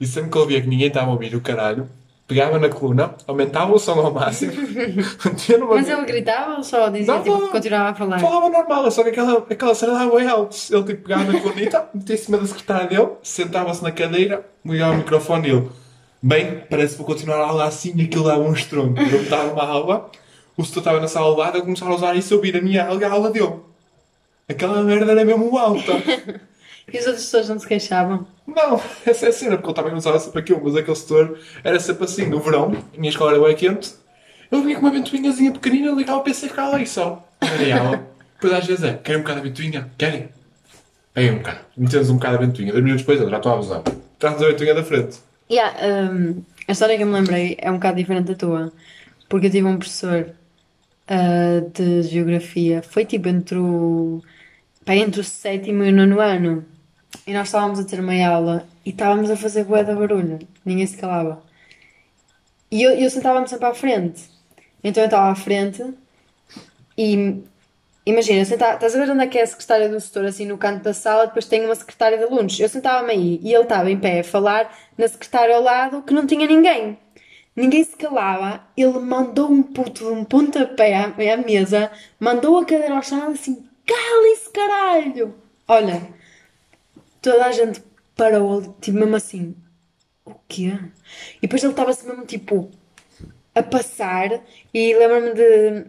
E 0.00 0.06
sempre 0.06 0.30
que 0.30 0.38
eu 0.38 0.46
via 0.46 0.60
que 0.60 0.66
ninguém 0.68 0.88
estava 0.88 1.08
a 1.08 1.12
ouvir 1.12 1.34
o 1.34 1.40
caralho, 1.40 1.88
pegava 2.26 2.58
na 2.58 2.68
coluna, 2.68 3.14
aumentava 3.26 3.72
o 3.72 3.78
som 3.78 3.92
ao 3.92 4.12
máximo, 4.12 4.52
Mas 5.70 5.88
ele 5.88 6.04
gritava 6.04 6.56
ou 6.56 6.62
só 6.62 6.88
dizia, 6.88 7.14
Não, 7.14 7.22
tipo, 7.22 7.38
não. 7.38 7.48
continuava 7.48 7.90
a 7.90 7.94
falar? 7.94 8.18
Falava 8.18 8.48
normal, 8.50 8.90
só 8.90 9.02
que 9.02 9.10
aquela, 9.10 9.38
aquela 9.48 9.74
cena 9.74 9.94
dava 9.94 10.16
bem 10.16 10.26
alto. 10.28 10.56
Ele 10.70 10.82
tipo 10.84 11.02
pegava 11.02 11.24
na 11.32 11.40
colunita, 11.40 11.88
metia 11.94 12.14
em 12.14 12.18
cima 12.18 12.38
da 12.38 12.46
secretária 12.46 12.86
dele, 12.88 13.08
sentava-se 13.22 13.82
na 13.82 13.92
cadeira, 13.92 14.44
ligava 14.64 14.94
o 14.94 14.98
microfone 14.98 15.48
e 15.48 15.50
ele. 15.52 15.68
Bem, 16.22 16.62
parece 16.70 16.92
que 16.92 16.98
vou 16.98 17.06
continuar 17.06 17.36
a 17.36 17.46
aula 17.48 17.64
assim 17.66 17.92
e 17.96 18.02
aquilo 18.04 18.24
dava 18.24 18.40
um 18.40 18.52
estrondo. 18.52 18.98
Eu 19.00 19.22
estava 19.22 19.48
numa 19.50 19.64
aula, 19.64 20.10
o 20.56 20.64
setor 20.64 20.80
estava 20.80 21.00
na 21.00 21.08
sala 21.08 21.26
ao 21.26 21.36
lado, 21.36 21.58
eu 21.58 21.62
começava 21.62 21.92
a 21.92 21.94
usar 21.94 22.14
isso 22.16 22.32
e 22.32 22.34
eu 22.34 22.38
ouvir 22.38 22.56
a 22.56 22.62
minha 22.62 22.86
aula 22.86 23.00
e 23.00 23.04
a 23.04 23.10
aula 23.10 23.30
dele. 23.30 23.56
Aquela 24.48 24.82
merda 24.82 25.12
era 25.12 25.24
mesmo 25.24 25.56
alta. 25.58 25.92
E 26.92 26.98
as 26.98 27.06
outras 27.06 27.24
pessoas 27.24 27.48
não 27.48 27.58
se 27.58 27.66
queixavam? 27.66 28.26
Não, 28.46 28.80
essa 29.06 29.26
é 29.26 29.28
a 29.28 29.32
cena, 29.32 29.56
porque 29.56 29.68
ele 29.68 29.74
também 29.74 29.90
não 29.90 29.98
usava 29.98 30.18
sempre 30.18 30.40
aquilo, 30.40 30.60
mas 30.62 30.76
aquele 30.76 30.96
setor 30.96 31.38
era 31.62 31.80
sempre 31.80 32.04
assim, 32.04 32.26
no 32.26 32.40
verão, 32.40 32.72
a 32.94 32.98
minha 32.98 33.10
escola 33.10 33.32
era 33.32 33.42
bem 33.42 33.56
quente, 33.56 33.94
eu 34.50 34.62
vinha 34.62 34.76
com 34.76 34.82
uma 34.82 34.90
ventoinhazinha 34.90 35.52
pequenina, 35.52 35.90
ligava 35.90 36.20
o 36.20 36.22
PC 36.22 36.46
e 36.46 36.48
ficava 36.48 36.76
ali 36.76 36.86
só. 36.86 37.26
Era 37.40 37.76
a 37.76 37.80
aula. 37.80 38.08
Depois 38.34 38.52
às 38.52 38.66
vezes 38.66 38.84
é, 38.84 38.94
querem 38.94 39.20
um 39.20 39.24
bocado 39.24 39.40
de 39.40 39.48
ventoinha? 39.48 39.90
Querem? 39.98 40.28
Peguem 41.12 41.32
um 41.32 41.38
bocado. 41.38 41.58
Metemos 41.76 42.10
um 42.10 42.14
bocado 42.14 42.38
de 42.38 42.46
ventoinha. 42.46 42.72
Dois 42.72 42.84
minutos 42.84 43.02
depois, 43.02 43.20
eu 43.20 43.30
já 43.30 43.36
estou 43.36 43.52
a 43.52 43.54
abusar. 43.56 43.82
Traz 44.18 44.42
a 44.42 44.46
ventoinha 44.46 44.74
da 44.74 44.84
frente. 44.84 45.18
Yeah, 45.50 45.76
um, 46.12 46.42
a 46.68 46.72
história 46.72 46.96
que 46.96 47.02
eu 47.02 47.06
me 47.06 47.14
lembrei 47.14 47.56
é 47.58 47.70
um 47.70 47.74
bocado 47.74 47.96
diferente 47.96 48.26
da 48.26 48.34
tua. 48.34 48.72
Porque 49.28 49.46
eu 49.46 49.50
tive 49.50 49.66
um 49.66 49.76
professor 49.76 50.30
uh, 51.10 51.70
de 51.72 52.02
geografia, 52.02 52.82
foi 52.82 53.04
tipo 53.04 53.28
entre 53.28 53.58
o, 53.58 54.22
pá, 54.84 54.94
entre 54.94 55.20
o 55.20 55.24
sétimo 55.24 55.84
e 55.84 55.90
o 55.90 55.92
nono 55.92 56.20
ano. 56.20 56.64
E 57.26 57.32
nós 57.32 57.48
estávamos 57.48 57.78
a 57.78 57.84
ter 57.84 58.00
uma 58.00 58.14
aula 58.26 58.66
e 58.84 58.90
estávamos 58.90 59.30
a 59.30 59.36
fazer 59.36 59.64
bué 59.64 59.82
da 59.82 59.94
barulho, 59.94 60.38
ninguém 60.64 60.86
se 60.86 60.96
calava. 60.96 61.42
E 62.70 62.82
eu, 62.82 62.92
eu 62.92 63.08
sentava-me 63.08 63.48
sempre 63.48 63.66
à 63.66 63.74
frente. 63.74 64.24
Então 64.82 65.02
eu 65.02 65.06
estava 65.06 65.30
à 65.30 65.34
frente 65.34 65.82
e 66.98 67.42
imagina, 68.04 68.42
estás 68.42 68.94
a 68.94 68.98
ver 68.98 69.10
onde 69.10 69.24
é 69.24 69.26
que 69.26 69.38
é 69.38 69.42
a 69.42 69.46
secretária 69.46 69.88
do 69.88 69.98
setor, 70.00 70.26
assim 70.26 70.46
no 70.46 70.58
canto 70.58 70.82
da 70.82 70.92
sala, 70.92 71.26
depois 71.26 71.46
tem 71.46 71.64
uma 71.64 71.74
secretária 71.74 72.18
de 72.18 72.24
alunos. 72.24 72.58
Eu 72.60 72.68
sentava-me 72.68 73.12
aí 73.12 73.40
e 73.42 73.54
ele 73.54 73.62
estava 73.62 73.90
em 73.90 73.98
pé 73.98 74.20
a 74.20 74.24
falar 74.24 74.70
na 74.98 75.08
secretária 75.08 75.56
ao 75.56 75.62
lado 75.62 76.02
que 76.02 76.12
não 76.12 76.26
tinha 76.26 76.46
ninguém. 76.46 76.98
Ninguém 77.56 77.84
se 77.84 77.96
calava, 77.96 78.60
ele 78.76 78.98
mandou 78.98 79.48
um 79.48 79.62
puto 79.62 80.04
de 80.04 80.10
um 80.10 80.24
pontapé 80.24 80.94
à, 80.96 81.04
à 81.04 81.36
mesa, 81.36 81.90
mandou 82.18 82.58
a 82.58 82.64
cadeira 82.64 82.96
ao 82.96 83.02
chão 83.02 83.30
assim: 83.30 83.64
calem-se 83.86 84.50
caralho! 84.50 85.34
Olha, 85.68 86.02
toda 87.24 87.46
a 87.46 87.52
gente 87.52 87.82
parou, 88.14 88.76
tipo 88.80 88.98
mesmo 88.98 89.16
assim: 89.16 89.56
o 90.24 90.34
quê? 90.46 90.78
E 91.38 91.40
depois 91.42 91.64
ele 91.64 91.72
estava-se 91.72 92.06
mesmo 92.06 92.26
tipo 92.26 92.70
a 93.54 93.62
passar 93.62 94.42
e 94.72 94.94
lembro-me 94.94 95.32
de, 95.32 95.86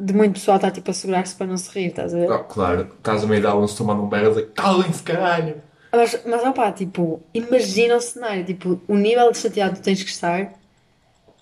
de 0.00 0.12
muito 0.14 0.34
pessoal 0.34 0.56
estar 0.56 0.70
tipo 0.70 0.90
a 0.90 0.94
segurar-se 0.94 1.36
para 1.36 1.46
não 1.46 1.56
se 1.56 1.70
rir, 1.70 1.88
estás 1.88 2.14
a 2.14 2.18
ver? 2.18 2.30
Oh, 2.30 2.44
claro, 2.44 2.90
estás 2.96 3.22
a 3.22 3.26
meio 3.26 3.46
aula, 3.46 3.68
se 3.68 3.76
tomando 3.76 4.02
um 4.02 4.38
e 4.38 4.46
calem-se, 4.46 5.02
caralho. 5.02 5.60
Mas, 5.92 6.18
mas 6.24 6.42
opá, 6.42 6.72
tipo, 6.72 7.22
imagina 7.34 7.96
o 7.96 8.00
cenário, 8.00 8.44
tipo, 8.44 8.80
o 8.88 8.96
nível 8.96 9.30
de 9.30 9.38
chateado 9.38 9.76
que 9.76 9.82
tens 9.82 10.02
que 10.02 10.08
estar 10.10 10.54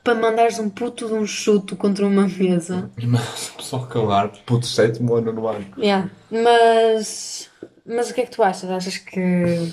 para 0.03 0.15
mandares 0.15 0.59
um 0.59 0.69
puto 0.69 1.07
de 1.07 1.13
um 1.13 1.27
chuto 1.27 1.77
contra 1.77 2.05
uma 2.07 2.27
mesa. 2.27 2.91
Mas 3.07 3.53
só 3.61 3.81
calar, 3.81 4.33
puto 4.45 4.67
sétimo 4.67 5.15
ano 5.15 5.33
no 5.33 5.47
ano. 5.47 5.67
Yeah. 5.79 6.11
Mas, 6.31 7.49
mas 7.91 8.11
o 8.11 8.15
que 8.15 8.21
é 8.21 8.25
que 8.25 8.31
tu 8.31 8.43
achas? 8.43 8.71
Achas 8.71 8.99
que, 8.99 9.73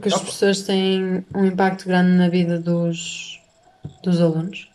que 0.00 0.08
as 0.08 0.20
pessoas 0.20 0.62
têm 0.62 1.24
um 1.34 1.44
impacto 1.44 1.86
grande 1.86 2.12
na 2.12 2.28
vida 2.28 2.58
dos, 2.58 3.40
dos 4.02 4.20
alunos? 4.20 4.70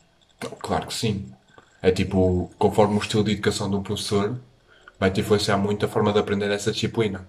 Claro 0.59 0.87
que 0.87 0.93
sim. 0.93 1.25
É 1.81 1.91
tipo, 1.91 2.51
conforme 2.59 2.95
o 2.95 2.99
estilo 2.99 3.23
de 3.23 3.31
educação 3.31 3.69
de 3.69 3.75
um 3.75 3.83
professor, 3.83 4.37
vai 4.99 5.09
te 5.09 5.21
influenciar 5.21 5.57
muito 5.57 5.85
a 5.85 5.89
forma 5.89 6.13
de 6.13 6.19
aprender 6.19 6.51
essa 6.51 6.71
disciplina. 6.71 7.27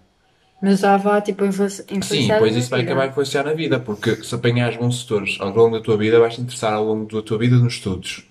Mas 0.60 0.84
a 0.84 0.98
falar, 0.98 1.22
tipo, 1.22 1.44
influenciar 1.44 2.02
Sim, 2.02 2.28
pois 2.38 2.54
isso 2.54 2.70
vai 2.70 2.82
acabar 2.82 3.04
a 3.04 3.06
influenciar 3.08 3.44
na 3.44 3.52
vida, 3.52 3.80
porque 3.80 4.22
se 4.22 4.34
apanhares 4.34 4.76
bons 4.76 5.00
setores 5.00 5.36
ao 5.40 5.50
longo 5.50 5.76
da 5.76 5.82
tua 5.82 5.96
vida, 5.96 6.20
vais-te 6.20 6.40
interessar 6.40 6.72
ao 6.74 6.84
longo 6.84 7.12
da 7.12 7.22
tua 7.22 7.38
vida 7.38 7.56
nos 7.56 7.74
estudos. 7.74 8.24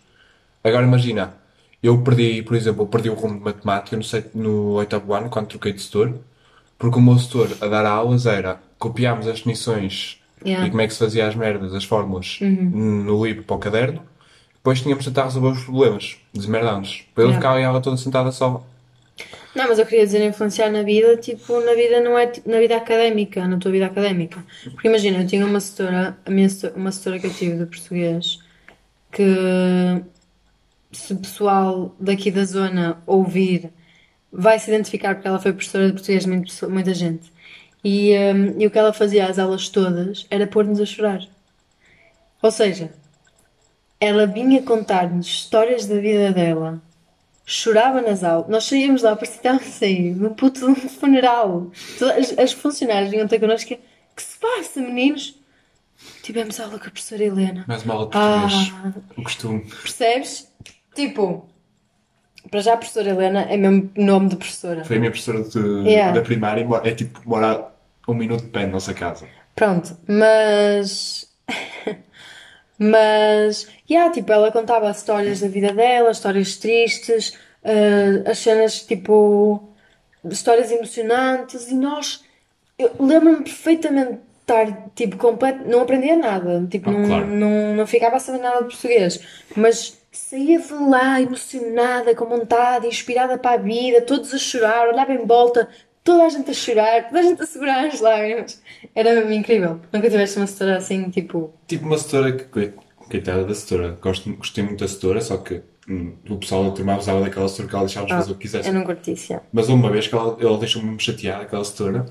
Agora 0.64 0.86
imagina, 0.86 1.34
eu 1.84 2.02
perdi, 2.02 2.42
por 2.44 2.56
exemplo, 2.56 2.84
eu 2.84 2.88
perdi 2.88 3.10
o 3.10 3.16
rumo 3.16 3.38
de 3.38 3.44
matemática 3.44 3.98
no, 3.98 4.42
no 4.42 4.74
oitavo 4.74 5.14
ano, 5.14 5.30
quando 5.30 5.48
troquei 5.48 5.74
de 5.74 5.82
setor, 5.82 6.20
porque 6.82 6.98
o 6.98 7.02
meu 7.02 7.18
setor 7.18 7.50
a 7.62 7.68
dar 7.68 7.86
aulas 7.86 8.26
era 8.26 8.60
copiámos 8.78 9.28
as 9.28 9.36
definições 9.38 10.18
Yeah. 10.44 10.66
e 10.66 10.72
como 10.72 10.82
é 10.82 10.88
que 10.88 10.94
se 10.94 10.98
fazia 11.00 11.28
as 11.28 11.36
merdas, 11.36 11.72
as 11.76 11.84
fórmulas, 11.84 12.40
no 12.42 13.24
livro 13.24 13.44
para 13.44 13.56
o 13.56 13.60
caderno, 13.60 14.02
depois 14.56 14.82
tínhamos 14.82 15.04
de 15.04 15.12
tentar 15.12 15.26
resolver 15.26 15.50
os 15.50 15.64
problemas, 15.64 16.18
desmerdámos. 16.34 17.06
Eu 17.16 17.26
Yeah. 17.26 17.38
ficava 17.40 17.62
em 17.62 17.64
aula 17.66 17.80
toda 17.80 17.96
sentada 17.96 18.32
só. 18.32 18.66
Não, 19.54 19.68
mas 19.68 19.78
eu 19.78 19.86
queria 19.86 20.04
dizer 20.04 20.26
influenciar 20.28 20.72
na 20.72 20.82
vida, 20.82 21.16
tipo, 21.18 21.60
na 21.62 21.76
vida 21.76 22.02
não 22.02 22.18
é 22.18 22.32
na 22.46 22.58
vida 22.58 22.76
académica, 22.76 23.48
na 23.48 23.58
tua 23.58 23.72
vida 23.72 23.86
académica. 23.86 24.44
Porque 24.72 24.88
imagina, 24.88 25.20
eu 25.22 25.28
tinha 25.28 25.46
uma 25.46 25.60
setora, 25.60 26.18
a 26.26 26.32
minha 26.32 26.50
setora- 26.50 26.74
uma 26.76 26.92
setora 26.92 27.20
que 27.20 27.28
eu 27.28 27.34
tive 27.36 27.58
de 27.58 27.66
português, 27.68 28.40
que 29.12 30.02
se 30.92 31.14
o 31.14 31.18
pessoal 31.18 31.96
daqui 32.00 32.32
da 32.32 32.44
zona 32.46 32.98
ouvir, 33.06 33.70
vai 34.32 34.60
se 34.60 34.70
identificar 34.72 35.16
porque 35.16 35.28
ela 35.28 35.40
foi 35.40 35.54
professora 35.54 35.88
de 35.88 35.94
português 35.94 36.24
de 36.24 36.30
muito 36.30 36.70
muita 36.70 36.94
gente. 36.94 37.32
E, 37.84 38.16
hum, 38.18 38.56
e 38.60 38.68
o 38.68 38.72
que 38.72 38.78
ela 38.78 38.94
fazia 38.94 39.28
às 39.28 39.40
aulas 39.40 39.70
todas 39.70 40.26
era 40.30 40.46
pôr-nos 40.48 40.80
a 40.80 40.86
chorar. 40.86 41.22
Ou 42.42 42.52
seja, 42.52 42.92
ela 44.00 44.26
vinha 44.26 44.62
contar-nos 44.62 45.28
histórias 45.28 45.86
da 45.86 45.96
vida 46.00 46.32
dela 46.32 46.82
chorava 47.46 48.02
nas 48.02 48.24
aulas. 48.24 48.50
Nós 48.50 48.64
saíamos 48.66 49.02
lá, 49.02 49.16
parecia 49.16 49.60
que 49.60 49.66
sair 49.66 50.16
no 50.16 50.30
puto 50.36 50.60
de 50.60 50.66
um 50.66 50.76
funeral. 50.76 51.72
As, 52.18 52.38
as 52.38 52.52
funcionárias 52.54 53.12
vinham 53.12 53.28
ter 53.28 53.40
connosco 53.40 53.68
que, 53.68 53.80
que 54.16 54.24
se 54.24 54.38
passa, 54.38 54.80
meninos? 54.80 55.36
Tivemos 56.24 56.60
aula 56.60 56.80
com 56.80 56.88
a 56.88 56.92
professora 56.92 57.24
Helena. 57.24 57.66
Mais 57.68 57.84
uma 57.84 57.94
aula 57.96 58.06
de 58.06 58.12
português. 58.12 58.74
Ah, 58.84 58.94
O 59.18 59.24
costume. 59.24 59.62
percebes? 59.66 60.52
Tipo, 60.96 61.48
para 62.50 62.62
já 62.62 62.74
a 62.74 62.78
professora 62.78 63.10
Helena 63.10 63.42
é 63.50 63.56
mesmo 63.58 63.90
nome 63.96 64.30
de 64.30 64.36
professora. 64.36 64.84
Foi 64.86 64.96
a 64.98 65.00
minha 65.00 65.12
professora 65.12 65.44
de- 65.44 65.90
Yeah. 65.90 66.12
da 66.14 66.22
primária 66.22 66.68
e 66.84 66.88
é 66.90 66.94
tipo 66.96 67.22
morar 67.26 67.76
um 68.08 68.14
minuto 68.14 68.44
de 68.44 68.50
pé 68.50 68.62
na 68.66 68.74
nossa 68.74 68.94
casa. 68.94 69.26
Pronto, 69.56 69.96
mas. 70.08 71.30
mas. 72.80 73.68
Yeah, 73.90 74.12
tipo, 74.14 74.32
ela 74.32 74.52
contava 74.52 74.90
histórias 74.90 75.42
da 75.42 75.48
vida 75.48 75.74
dela, 75.74 76.12
histórias 76.12 76.56
tristes, 76.58 77.38
eh, 77.64 78.24
as 78.26 78.38
cenas 78.40 78.82
tipo. 78.82 79.70
histórias 80.30 80.72
emocionantes 80.72 81.70
e 81.70 81.76
nós. 81.76 82.24
Eu 82.78 82.92
lembro-me 83.00 83.44
perfeitamente 83.44 84.14
de 84.14 84.18
estar 84.42 84.90
tipo 84.96 85.18
completo. 85.18 85.68
Não 85.68 85.82
aprendia 85.82 86.16
nada, 86.18 86.66
tipo, 86.70 86.90
Ah, 86.90 86.94
não, 86.94 87.06
claro. 87.08 87.28
não, 87.28 87.76
não 87.76 87.88
ficava 87.88 88.16
a 88.16 88.20
saber 88.20 88.40
nada 88.40 88.60
de 88.64 88.70
português, 88.70 89.20
mas 89.56 90.01
saía 90.12 90.60
de 90.60 90.74
lá 90.74 91.22
emocionada, 91.22 92.14
com 92.16 92.26
vontade, 92.26 92.88
inspirada 92.88 93.38
para 93.38 93.56
a 93.56 93.58
vida, 93.58 94.02
todos 94.02 94.34
a 94.34 94.38
chorar, 94.38 94.90
olhava 94.90 95.14
em 95.14 95.26
volta, 95.26 95.70
toda 96.04 96.24
a 96.26 96.30
gente 96.30 96.50
a 96.52 96.54
chorar, 96.54 97.08
toda 97.08 97.20
a 97.20 97.24
gente 97.24 97.42
a 97.42 97.46
segurar 97.46 97.86
as 97.86 98.00
lágrimas. 98.02 98.62
Era 98.94 99.14
mesmo 99.16 99.32
incrível. 99.32 99.80
Nunca 99.92 100.10
tiveste 100.10 100.38
uma 100.38 100.46
história 100.46 100.78
assim, 100.78 101.10
tipo. 101.10 101.54
Tipo 101.68 101.86
uma 101.86 101.98
setora 101.98 102.32
que, 102.34 102.44
coi- 102.46 102.74
coitada 103.10 103.44
da 103.46 103.54
setora, 103.56 103.98
Gosto, 104.02 104.34
gostei 104.36 104.64
muito 104.64 104.80
da 104.82 104.88
setora, 104.88 105.22
só 105.22 105.38
que 105.38 105.62
hum, 105.88 106.14
o 106.30 106.38
pessoal 106.38 106.66
da 106.66 106.72
turma 106.72 106.94
abusava 106.94 107.22
daquela 107.22 107.48
setora 107.48 107.70
que 107.70 107.76
ela 107.76 107.86
deixava-nos 107.86 108.16
fazer 108.16 108.32
o 108.32 108.36
que 108.36 108.42
quisesse. 108.42 108.68
Eu 108.70 108.74
não 108.74 108.84
curti 108.84 109.14
isso. 109.14 109.40
Mas 109.54 109.70
houve 109.70 109.82
uma 109.82 109.92
vez 109.92 110.08
que 110.08 110.16
ela, 110.16 110.38
ela 110.40 110.58
deixou-me 110.58 111.00
chateada, 111.00 111.44
aquela 111.44 111.64
setora, 111.64 112.06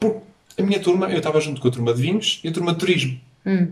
porque 0.00 0.20
a 0.58 0.62
minha 0.62 0.80
turma, 0.80 1.08
eu 1.10 1.18
estava 1.18 1.40
junto 1.40 1.60
com 1.60 1.68
a 1.68 1.70
turma 1.70 1.94
de 1.94 2.02
vinhos 2.02 2.40
e 2.42 2.48
a 2.48 2.52
turma 2.52 2.72
de 2.72 2.78
turismo. 2.80 3.20
Hum. 3.46 3.68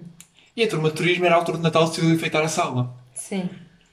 E 0.57 0.63
a 0.63 0.69
turma 0.69 0.89
de 0.89 0.95
turismo 0.95 1.25
era 1.27 1.35
a 1.35 1.39
altura 1.39 1.59
de 1.59 1.65
Natal 1.65 1.89
decidiu 1.89 2.11
enfeitar 2.11 2.43
a 2.45 2.49
sala. 2.49 2.95
Sim. 3.29 3.51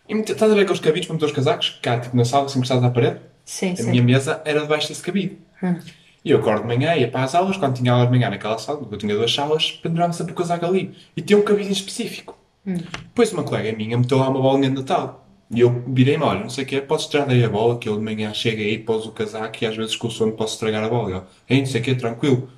E 0.08 0.14
estás 0.14 0.52
a 0.52 0.54
ver 0.54 0.62
aqueles 0.62 0.80
cabides 0.80 1.08
para 1.08 1.16
meter 1.16 1.26
os 1.26 1.32
casacos? 1.32 1.80
Cá, 1.82 2.00
tipo, 2.00 2.16
na 2.16 2.24
sala, 2.24 2.46
assim 2.46 2.60
encostados 2.60 2.84
à 2.84 2.90
parede? 2.92 3.20
Sim, 3.44 3.72
A 3.72 3.76
sim. 3.78 3.90
minha 3.90 4.04
mesa 4.04 4.42
era 4.46 4.62
debaixo 4.62 4.90
desse 4.90 5.02
cabide. 5.02 5.40
Hum. 5.64 5.80
E 6.24 6.30
eu 6.30 6.38
acordo 6.40 6.62
de 6.62 6.68
manhã, 6.68 6.96
ia 6.96 7.10
para 7.10 7.24
as 7.24 7.34
aulas, 7.34 7.58
quando 7.58 7.76
tinha 7.76 7.92
aula 7.92 8.06
de 8.06 8.12
manhã 8.12 8.30
naquela 8.30 8.60
sala, 8.60 8.78
porque 8.78 8.94
eu 8.94 9.00
tinha 9.00 9.16
duas 9.16 9.34
salas, 9.34 9.72
pendurava 9.72 10.14
sempre 10.14 10.34
o 10.34 10.36
casaco 10.36 10.66
ali. 10.66 10.96
E 11.18 11.22
tinha 11.22 11.38
um 11.38 11.42
cabide 11.42 11.70
em 11.70 11.72
específico. 11.72 12.38
Depois 12.66 13.34
uma 13.34 13.44
colega 13.44 13.76
minha 13.76 13.98
meteu 13.98 14.20
lá 14.20 14.30
uma 14.30 14.40
bolinha 14.40 14.70
de 14.70 14.76
Natal. 14.76 15.28
E 15.50 15.60
eu 15.60 15.84
virei-me, 15.88 16.24
olha, 16.24 16.42
não 16.42 16.50
sei 16.50 16.64
o 16.64 16.68
que 16.68 16.76
é, 16.76 16.82
podes 16.82 17.08
tirar 17.08 17.26
daí 17.26 17.44
a 17.44 17.50
bola, 17.50 17.78
que 17.78 17.90
eu 17.90 17.98
de 17.98 18.04
manhã 18.04 18.34
chego 18.34 18.62
aí, 18.62 18.78
pôs 18.78 19.06
o 19.06 19.12
casaco 19.12 19.58
e 19.62 19.66
às 19.66 19.76
vezes 19.76 19.96
com 19.96 20.08
o 20.08 20.12
sono 20.12 20.32
posso 20.34 20.54
estragar 20.54 20.84
a 20.84 20.90
bola. 20.90 21.10
E 21.10 21.14
eu, 21.14 21.24
ei, 21.50 21.60
não 21.60 21.66
sei 21.66 21.82
o 21.82 21.84
que, 21.84 21.96
tranquilo. 21.96 22.50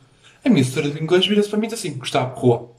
A 0.43 0.49
minha 0.49 0.63
senhora 0.63 0.91
de 0.91 1.01
inglês 1.01 1.25
vira-se 1.25 1.49
para 1.49 1.57
mim 1.57 1.67
assim, 1.67 1.93
Gustavo, 1.97 2.37
rua. 2.39 2.71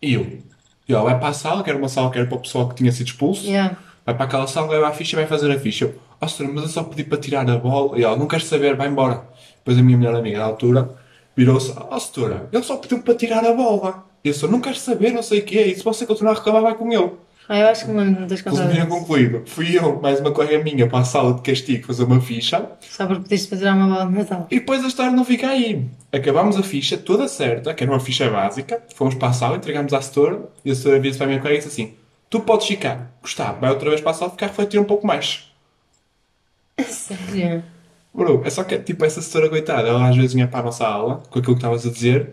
E 0.00 0.14
eu, 0.14 0.38
e 0.88 0.92
ela 0.92 1.04
vai 1.04 1.18
para 1.18 1.28
a 1.28 1.32
sala, 1.32 1.62
que 1.62 1.70
era 1.70 1.78
uma 1.78 1.88
sala 1.88 2.10
que 2.10 2.18
era 2.18 2.26
para 2.26 2.36
o 2.36 2.40
pessoal 2.40 2.68
que 2.68 2.74
tinha 2.74 2.92
sido 2.92 3.06
expulso. 3.06 3.46
Yeah. 3.46 3.76
Vai 4.04 4.14
para 4.14 4.26
aquela 4.26 4.46
sala, 4.46 4.70
leva 4.70 4.88
a 4.88 4.92
ficha 4.92 5.16
e 5.16 5.20
vai 5.20 5.26
fazer 5.26 5.50
a 5.50 5.58
ficha. 5.58 5.86
Eu, 5.86 5.98
ó 6.20 6.28
senhora, 6.28 6.54
mas 6.54 6.64
eu 6.64 6.70
só 6.70 6.82
pedi 6.82 7.04
para 7.04 7.18
tirar 7.18 7.48
a 7.48 7.56
bola. 7.56 7.98
E 7.98 8.04
ela, 8.04 8.16
não 8.16 8.26
queres 8.26 8.46
saber, 8.46 8.76
vai 8.76 8.88
embora. 8.88 9.24
Depois 9.56 9.78
a 9.78 9.82
minha 9.82 9.96
melhor 9.96 10.14
amiga 10.14 10.38
na 10.38 10.44
altura 10.44 10.90
virou-se, 11.34 11.72
ó 11.76 11.98
senhora, 11.98 12.48
ele 12.52 12.62
só 12.62 12.76
pediu 12.76 13.00
para 13.02 13.14
tirar 13.14 13.44
a 13.44 13.54
bola. 13.54 14.04
E 14.22 14.28
eu 14.28 14.34
só, 14.34 14.46
não 14.46 14.60
queres 14.60 14.80
saber, 14.80 15.12
não 15.12 15.22
sei 15.22 15.40
o 15.40 15.44
que 15.44 15.58
é. 15.58 15.66
E 15.68 15.74
se 15.74 15.82
você 15.82 16.06
continuar 16.06 16.32
a 16.32 16.34
reclamar, 16.34 16.62
vai 16.62 16.74
com 16.74 16.92
ele. 16.92 17.12
Ah, 17.46 17.58
eu 17.58 17.68
acho 17.68 17.84
que 17.84 17.92
de 17.92 18.26
ter 18.26 18.50
Resumindo 18.50 18.86
concluído, 18.86 19.42
fui 19.44 19.76
eu, 19.76 20.00
mais 20.00 20.18
uma 20.18 20.30
colega 20.30 20.62
minha, 20.64 20.88
para 20.88 21.00
a 21.00 21.04
sala 21.04 21.34
de 21.34 21.42
castigo 21.42 21.86
fazer 21.86 22.04
uma 22.04 22.20
ficha. 22.20 22.70
Só 22.80 23.06
porque 23.06 23.24
pediste 23.24 23.48
para 23.48 23.58
tirar 23.58 23.74
uma 23.74 23.86
bola 23.86 24.06
de 24.06 24.12
Natal. 24.16 24.46
E 24.50 24.60
depois 24.60 24.82
a 24.82 24.88
história 24.88 25.12
não 25.12 25.26
fica 25.26 25.48
aí. 25.48 25.86
Acabámos 26.10 26.56
a 26.56 26.62
ficha 26.62 26.96
toda 26.96 27.28
certa, 27.28 27.74
que 27.74 27.84
era 27.84 27.92
uma 27.92 28.00
ficha 28.00 28.30
básica. 28.30 28.82
Fomos 28.94 29.14
para 29.14 29.28
a 29.28 29.32
sala, 29.34 29.56
entregámos 29.56 29.92
à 29.92 30.00
setora. 30.00 30.40
E 30.64 30.70
a 30.70 30.74
setora 30.74 30.98
vira-se 30.98 31.18
para 31.18 31.26
a 31.26 31.28
minha 31.28 31.40
colega 31.40 31.58
e 31.60 31.62
disse 31.62 31.82
assim, 31.82 31.94
tu 32.30 32.40
podes 32.40 32.66
ficar. 32.66 33.10
Gustavo, 33.20 33.60
vai 33.60 33.70
outra 33.70 33.90
vez 33.90 34.00
para 34.00 34.12
a 34.12 34.14
sala 34.14 34.30
ficar 34.30 34.46
a 34.46 34.48
refletir 34.48 34.80
um 34.80 34.84
pouco 34.84 35.06
mais. 35.06 35.50
Sério. 36.88 37.62
Bro, 38.14 38.42
é 38.44 38.50
só 38.50 38.64
que, 38.64 38.78
tipo, 38.78 39.04
essa 39.04 39.20
setora 39.20 39.50
coitada, 39.50 39.88
ela 39.88 40.08
às 40.08 40.16
vezes 40.16 40.32
vinha 40.32 40.48
para 40.48 40.60
a 40.60 40.62
nossa 40.62 40.86
aula, 40.86 41.22
com 41.28 41.38
aquilo 41.38 41.54
que 41.54 41.58
estavas 41.58 41.84
a 41.84 41.90
dizer, 41.90 42.30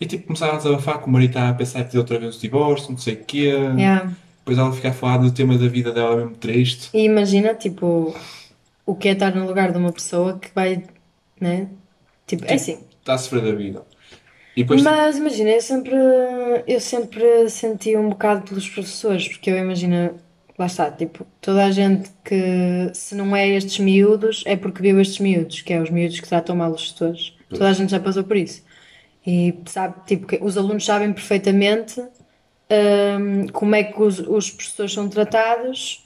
e 0.00 0.06
tipo, 0.06 0.26
começava 0.26 0.54
a 0.54 0.56
desabafar 0.56 1.00
que 1.00 1.06
o 1.06 1.10
marido 1.10 1.30
estava 1.30 1.50
a 1.50 1.54
pensar 1.54 1.80
em 1.80 1.84
ter 1.84 1.98
outra 1.98 2.18
vez 2.18 2.36
o 2.36 2.40
divórcio, 2.40 2.90
não 2.90 2.98
sei 2.98 3.14
o 3.14 3.24
quê. 3.24 3.52
Yeah. 3.76 4.12
Depois 4.44 4.58
ela 4.58 4.70
fica 4.72 4.90
a 4.90 4.92
falar 4.92 5.16
do 5.16 5.32
tema 5.32 5.56
da 5.56 5.66
vida 5.66 5.90
dela 5.90 6.16
mesmo 6.16 6.36
triste. 6.36 6.90
E 6.92 7.02
imagina, 7.02 7.54
tipo, 7.54 8.14
o 8.84 8.94
que 8.94 9.08
é 9.08 9.12
estar 9.12 9.34
no 9.34 9.46
lugar 9.46 9.72
de 9.72 9.78
uma 9.78 9.90
pessoa 9.90 10.38
que 10.38 10.50
vai, 10.54 10.84
né? 11.40 11.68
Tipo, 12.26 12.44
é 12.44 12.52
assim. 12.52 12.78
Está 13.00 13.14
a 13.14 13.18
sofrer 13.18 13.42
da 13.42 13.52
vida. 13.52 13.82
Depois, 14.54 14.82
Mas 14.82 15.16
imagina, 15.16 15.48
eu 15.48 15.62
sempre, 15.62 15.96
eu 16.66 16.78
sempre 16.78 17.48
senti 17.48 17.96
um 17.96 18.10
bocado 18.10 18.42
pelos 18.42 18.68
professores, 18.68 19.28
porque 19.28 19.50
eu 19.50 19.56
imagino, 19.56 20.14
lá 20.58 20.66
está, 20.66 20.90
tipo, 20.90 21.26
toda 21.40 21.64
a 21.64 21.70
gente 21.70 22.10
que, 22.22 22.90
se 22.92 23.14
não 23.14 23.34
é 23.34 23.48
estes 23.48 23.78
miúdos, 23.78 24.44
é 24.46 24.56
porque 24.56 24.82
viu 24.82 25.00
estes 25.00 25.20
miúdos, 25.20 25.62
que 25.62 25.72
é 25.72 25.80
os 25.80 25.88
miúdos 25.88 26.20
que 26.20 26.28
tratam 26.28 26.54
mal 26.54 26.70
os 26.70 26.92
tutores. 26.92 27.32
Toda 27.48 27.70
a 27.70 27.72
gente 27.72 27.90
já 27.90 27.98
passou 27.98 28.24
por 28.24 28.36
isso. 28.36 28.62
E 29.26 29.54
sabe, 29.64 29.94
tipo, 30.06 30.26
que 30.26 30.38
os 30.42 30.58
alunos 30.58 30.84
sabem 30.84 31.14
perfeitamente 31.14 32.02
hum, 32.70 33.46
como 33.52 33.74
é 33.74 33.84
que 33.84 34.00
os, 34.00 34.18
os 34.18 34.50
professores 34.50 34.92
são 34.92 35.08
tratados, 35.08 36.04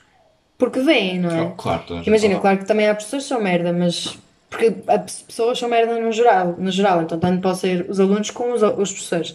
porque 0.56 0.80
veem, 0.80 1.20
não 1.20 1.30
é? 1.30 1.42
Oh, 1.42 1.50
claro, 1.52 1.84
Imagina, 2.04 2.38
claro 2.40 2.58
que 2.58 2.64
também 2.64 2.88
há 2.88 2.94
pessoas 2.94 3.22
que 3.22 3.28
são 3.28 3.40
merda, 3.40 3.72
mas. 3.72 4.18
Porque 4.50 4.74
as 4.86 5.22
pessoas 5.22 5.58
são 5.58 5.68
merda 5.68 6.00
no 6.00 6.10
geral, 6.10 6.56
no 6.58 6.70
geral, 6.70 7.02
então 7.02 7.18
tanto 7.18 7.42
pode 7.42 7.58
ser 7.58 7.86
os 7.88 8.00
alunos 8.00 8.30
como 8.30 8.54
os, 8.54 8.62
os 8.62 8.92
professores. 8.92 9.34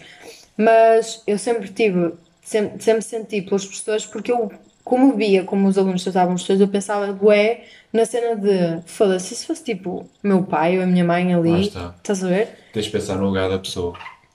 Mas 0.58 1.22
eu 1.28 1.38
sempre 1.38 1.70
tive, 1.70 2.14
sempre, 2.42 2.84
sempre 2.84 3.02
senti 3.04 3.42
pelos 3.42 3.64
professores, 3.64 4.08
porque 4.08 4.32
eu, 4.32 4.52
como 4.84 5.16
via 5.16 5.44
como 5.44 5.68
os 5.68 5.78
alunos 5.78 6.04
tratavam 6.04 6.34
os 6.34 6.42
professores, 6.42 6.62
eu 6.62 6.68
pensava, 6.68 7.14
bué, 7.14 7.64
na 7.92 8.06
cena 8.06 8.36
de, 8.36 8.82
foda-se, 8.88 9.36
se 9.36 9.46
fosse 9.46 9.64
tipo 9.64 10.10
meu 10.24 10.44
pai 10.44 10.78
ou 10.78 10.84
a 10.84 10.88
minha 10.88 11.06
mãe 11.06 11.32
ali, 11.32 11.68
está. 11.68 11.94
estás 11.96 12.24
a 12.24 12.28
ver? 12.28 12.50
tens 12.74 12.86
de 12.86 12.92
pensar 12.92 13.16
no 13.16 13.28
lugar 13.28 13.50
da 13.50 13.60
pessoa. 13.60 13.94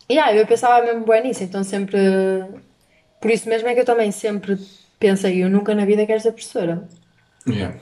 E 0.09 0.19
ah, 0.19 0.35
eu 0.35 0.47
pensava 0.47 0.85
mesmo 0.87 1.05
bué 1.05 1.21
nisso, 1.23 1.43
então 1.43 1.63
sempre. 1.63 1.99
Por 3.21 3.31
isso 3.31 3.49
mesmo 3.49 3.69
é 3.69 3.75
que 3.75 3.81
eu 3.81 3.85
também 3.85 4.11
sempre 4.13 4.59
pensei, 4.99 5.43
eu 5.43 5.49
nunca 5.51 5.75
na 5.75 5.85
vida 5.85 6.07
quero 6.07 6.21
ser 6.21 6.33
professora. 6.33 6.89
Yeah. 7.49 7.77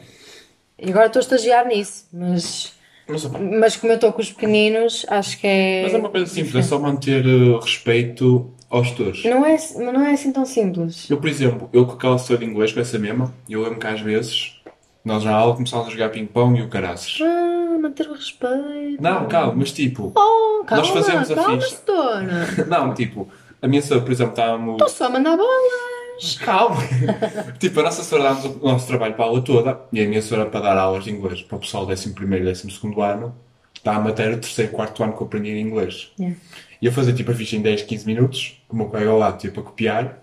E 0.79 0.91
agora 0.91 1.07
estou 1.07 1.21
a 1.21 1.23
estagiar 1.23 1.67
nisso, 1.67 2.07
mas. 2.13 2.73
Mas, 3.09 3.25
opa, 3.25 3.39
Mas 3.39 3.77
como 3.77 3.93
eu 3.93 3.97
estou 3.97 4.13
com 4.13 4.21
os 4.21 4.33
pequeninos, 4.33 5.07
acho 5.09 5.39
que 5.39 5.47
é. 5.47 5.83
mas 5.85 5.95
é 5.95 5.99
uma 5.99 6.09
coisa 6.11 6.27
simples, 6.27 6.55
é 6.57 6.63
só 6.63 6.79
manter 6.79 7.25
eh, 7.25 7.59
respeito 7.63 8.51
aos 8.69 8.91
tutores. 8.91 9.25
Não 9.25 9.45
é, 9.47 9.53
mas 9.53 9.75
não 9.77 10.05
é 10.05 10.13
assim 10.13 10.33
tão 10.33 10.45
simples. 10.45 11.09
Eu, 11.09 11.19
por 11.19 11.29
exemplo, 11.29 11.71
eu 11.73 11.87
com 11.87 11.93
aquela 11.93 12.19
setora 12.19 12.41
de 12.41 12.47
inglês, 12.47 12.73
com 12.73 12.81
essa 12.81 12.99
mesma, 12.99 13.33
eu 13.49 13.63
lembro 13.63 13.79
que 13.79 13.87
às 13.87 14.01
vezes, 14.01 14.61
nós 15.05 15.25
na 15.25 15.33
aula 15.33 15.55
começámos 15.55 15.87
a 15.87 15.91
jogar 15.91 16.09
ping-pong 16.11 16.59
e 16.59 16.63
o 16.63 16.69
caraças. 16.69 17.19
Ah, 17.23 17.79
manter 17.81 18.09
o 18.09 18.13
respeito. 18.15 19.01
Não, 19.01 19.29
calma, 19.29 19.55
mas 19.57 19.71
tipo, 19.73 20.13
Oh, 20.17 20.65
calma, 20.65 20.83
Nós 20.85 20.89
fazemos 20.93 21.31
a 21.31 21.35
calma, 21.37 21.61
ficha. 21.61 21.77
setora. 21.77 22.47
não, 22.67 22.93
tipo, 22.93 23.29
a 23.61 23.69
minha 23.69 23.83
setora, 23.83 24.01
por 24.03 24.13
exemplo, 24.13 24.33
estávamos. 24.33 24.73
Estou 24.73 24.89
só 24.89 25.07
a 25.07 25.11
mandar 25.11 25.37
bolas. 25.37 26.37
Calma! 26.41 26.77
tipo, 27.59 27.81
a 27.81 27.83
nossa 27.83 28.03
setora 28.03 28.25
dá-nos 28.25 28.45
o 28.45 28.59
nosso 28.65 28.87
trabalho 28.87 29.15
para 29.15 29.25
a 29.25 29.29
aula 29.29 29.43
toda 29.43 29.81
e 29.93 30.03
a 30.03 30.07
minha 30.07 30.23
setora 30.23 30.47
para 30.47 30.61
dar 30.61 30.79
aulas 30.79 31.05
de 31.05 31.11
inglês 31.11 31.43
para 31.43 31.57
o 31.57 31.61
pessoal 31.61 31.85
do 31.85 31.93
11 31.93 32.09
e 32.09 32.13
12 32.13 33.01
ano 33.03 33.35
está 33.75 33.95
a 33.95 34.01
matéria 34.01 34.37
do 34.37 34.41
terceiro, 34.41 34.73
quarto 34.73 35.03
ano 35.05 35.13
que 35.13 35.23
eu 35.23 35.27
aprendi 35.27 35.51
em 35.51 35.61
inglês. 35.61 36.11
Yeah. 36.19 36.37
E 36.83 36.87
eu 36.87 36.93
fazia 36.93 37.13
tipo 37.13 37.31
a 37.31 37.35
ficha 37.35 37.57
em 37.57 37.63
10, 37.63 37.83
15 37.83 38.07
minutos, 38.07 38.63
o 38.69 38.77
meu 38.77 38.87
colega 38.87 39.11
ao 39.11 39.19
lado 39.19 39.39
tipo 39.39 39.61
a 39.61 39.63
copiar. 39.63 40.19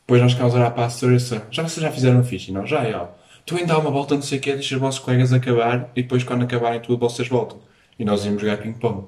Depois 0.00 0.20
nós 0.20 0.32
ficámos 0.32 0.54
a 0.54 0.58
olhar 0.58 0.70
para 0.72 0.84
a 0.84 0.86
assessora 0.86 1.12
e 1.12 1.16
disse, 1.16 1.40
já 1.50 1.62
vocês 1.62 1.82
já 1.82 1.92
fizeram 1.92 2.18
a 2.18 2.24
ficha? 2.24 2.52
Nós, 2.52 2.68
já, 2.68 2.84
já. 2.84 3.08
Tu 3.46 3.56
ainda 3.56 3.74
dá 3.74 3.78
uma 3.78 3.90
volta, 3.90 4.14
não 4.14 4.22
sei 4.22 4.38
o 4.38 4.40
quê, 4.40 4.54
deixa 4.54 4.74
os 4.74 4.80
vossos 4.80 5.00
colegas 5.00 5.32
acabar 5.32 5.90
e 5.94 6.02
depois 6.02 6.24
quando 6.24 6.42
acabarem 6.42 6.80
tudo 6.80 6.98
vocês 6.98 7.28
voltam. 7.28 7.60
E 7.98 8.04
nós 8.04 8.24
íamos 8.24 8.40
jogar 8.40 8.56
ping-pong. 8.56 9.06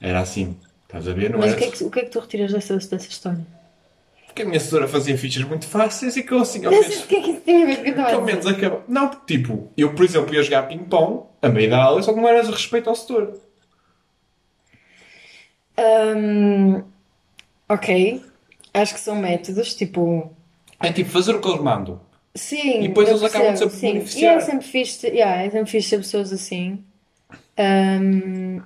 Era 0.00 0.20
assim. 0.20 0.56
Estás 0.94 1.08
a 1.08 1.12
ver? 1.12 1.30
Não 1.30 1.40
Mas 1.40 1.48
era... 1.48 1.56
o 1.56 1.58
que, 1.58 1.64
é 1.64 1.70
que, 1.70 1.84
o 1.84 1.90
que 1.90 1.98
é 1.98 2.04
que 2.04 2.10
tu 2.10 2.20
retiras 2.20 2.52
dessa, 2.52 2.76
dessa 2.76 2.96
história? 2.96 3.44
Porque 4.26 4.42
a 4.42 4.44
minha 4.44 4.56
assessora 4.56 4.86
fazia 4.86 5.18
fichas 5.18 5.42
muito 5.44 5.66
fáceis 5.66 6.16
e 6.16 6.22
que 6.22 6.32
eu 6.32 6.38
assim, 6.40 6.64
ao 6.64 6.70
menos... 6.70 7.04
o 7.04 7.06
que 7.06 7.16
é 7.16 7.20
que 7.20 7.30
isso 7.30 7.40
tem 7.40 7.62
a 7.62 7.66
ver 7.66 7.94
com 7.94 8.00
a 8.00 8.20
menos 8.20 8.46
acaba. 8.46 8.84
Não, 8.88 9.08
porque 9.08 9.36
tipo, 9.36 9.70
eu 9.76 9.92
por 9.94 10.04
exemplo 10.04 10.34
ia 10.34 10.42
jogar 10.42 10.64
ping-pong 10.64 11.24
a 11.42 11.48
meio 11.48 11.70
da 11.70 11.82
aula, 11.82 12.02
só 12.02 12.12
que 12.12 12.20
não 12.20 12.28
era 12.28 12.42
de 12.42 12.50
respeito 12.50 12.88
ao 12.88 12.96
setor. 12.96 13.40
Hum, 15.78 16.82
ok. 17.68 18.22
Acho 18.72 18.94
que 18.94 19.00
são 19.00 19.16
métodos, 19.16 19.74
tipo. 19.74 20.32
É 20.80 20.92
tipo 20.92 21.10
fazer 21.10 21.34
o 21.34 21.40
que 21.40 21.48
eles 21.48 21.60
mandam. 21.60 22.00
Sim, 22.34 22.82
E 22.82 22.88
depois 22.88 23.08
eles 23.08 23.22
acabam 23.22 23.48
percebo, 23.48 23.70
de 23.70 23.74
se 23.74 23.80
sim. 23.80 23.92
beneficiar. 23.92 24.34
E 24.34 24.36
é 24.36 24.40
sempre 24.40 24.66
fixe, 24.66 25.06
yeah, 25.06 25.42
é 25.42 25.50
sempre 25.50 25.70
fixe 25.70 25.96
pessoas 25.96 26.32
assim. 26.32 26.84
Hum, 27.56 28.60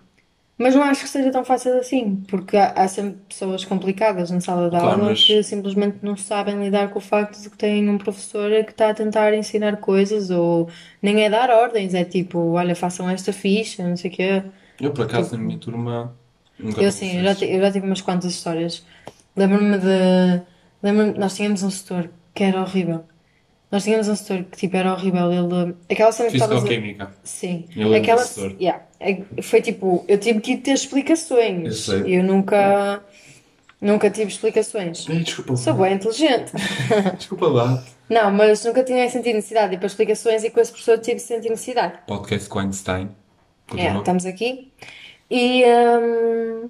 mas 0.58 0.74
não 0.74 0.82
acho 0.82 1.02
que 1.02 1.08
seja 1.08 1.30
tão 1.30 1.44
fácil 1.44 1.78
assim, 1.78 2.16
porque 2.28 2.56
há, 2.56 2.72
há 2.72 2.88
sempre 2.88 3.18
pessoas 3.28 3.64
complicadas 3.64 4.30
na 4.30 4.40
sala 4.40 4.68
de 4.68 4.76
Claro, 4.76 5.00
aula 5.00 5.10
mas- 5.10 5.24
que 5.24 5.42
simplesmente 5.42 5.98
não 6.02 6.16
sabem 6.16 6.60
lidar 6.62 6.90
com 6.90 6.98
o 6.98 7.02
facto 7.02 7.40
de 7.40 7.48
que 7.50 7.56
têm 7.56 7.88
um 7.88 7.96
professor 7.98 8.50
que 8.64 8.70
está 8.72 8.90
a 8.90 8.94
tentar 8.94 9.32
ensinar 9.34 9.76
coisas 9.78 10.30
ou 10.30 10.68
nem 11.00 11.24
é 11.24 11.30
dar 11.30 11.50
ordens, 11.50 11.94
é 11.94 12.04
tipo, 12.04 12.38
olha, 12.52 12.74
façam 12.74 13.08
esta 13.08 13.32
ficha, 13.32 13.86
não 13.88 13.96
sei 13.96 14.10
o 14.10 14.14
quê. 14.14 14.42
Eu 14.80 14.92
por 14.92 15.04
acaso 15.06 15.36
na 15.36 15.42
minha 15.44 15.58
turma 15.58 16.14
nunca 16.58 16.82
Eu 16.82 16.90
sim, 16.92 17.18
eu 17.18 17.24
já, 17.34 17.44
eu 17.46 17.60
já 17.60 17.72
tive 17.72 17.86
umas 17.86 18.00
quantas 18.00 18.32
histórias. 18.32 18.84
Lembro-me 19.36 19.78
de. 19.78 20.42
Lembro-me, 20.82 21.18
nós 21.18 21.34
tínhamos 21.36 21.62
um 21.62 21.70
setor 21.70 22.10
que 22.34 22.44
era 22.44 22.60
horrível. 22.60 23.04
Nós 23.70 23.84
tínhamos 23.84 24.08
um 24.08 24.16
setor 24.16 24.44
que 24.44 24.56
tipo 24.56 24.76
era 24.76 24.92
horrível. 24.92 25.30
Ele. 25.32 25.74
Aquela 25.90 26.10
cena 26.10 26.30
que 26.30 26.36
estavas 26.36 26.58
a- 26.58 26.60
Físico-química. 26.62 27.10
Sim. 27.22 27.66
Eu 27.76 27.94
Aquela. 27.94 28.24
Yeah. 28.58 28.82
É- 28.98 29.42
Foi 29.42 29.60
tipo, 29.60 30.04
eu 30.08 30.18
tive 30.18 30.40
que 30.40 30.56
ter 30.56 30.72
explicações. 30.72 31.66
Eu 31.66 31.72
sei. 32.02 32.18
Eu 32.18 32.24
nunca. 32.24 33.02
Nunca 33.80 34.10
tive 34.10 34.26
explicações. 34.32 35.08
Ei, 35.08 35.20
desculpa 35.20 35.54
Sou 35.56 35.74
bem 35.74 35.94
inteligente. 35.94 36.50
Desculpa 37.16 37.46
lá. 37.46 37.84
Não, 38.10 38.28
mas 38.32 38.64
nunca 38.64 38.82
tinha 38.82 39.08
sentido 39.08 39.36
necessidade 39.36 39.68
de 39.68 39.74
ir 39.76 39.78
para 39.78 39.86
explicações 39.86 40.42
e 40.42 40.50
com 40.50 40.58
esse 40.58 40.72
professor 40.72 40.98
tive 40.98 41.20
sentido 41.20 41.50
necessidade. 41.50 41.98
Podcast 42.04 42.48
com 42.48 42.58
Einstein. 42.58 43.08
É, 43.76 43.96
estamos 43.96 44.26
aqui. 44.26 44.72
E, 45.30 45.62
hum, 45.64 46.68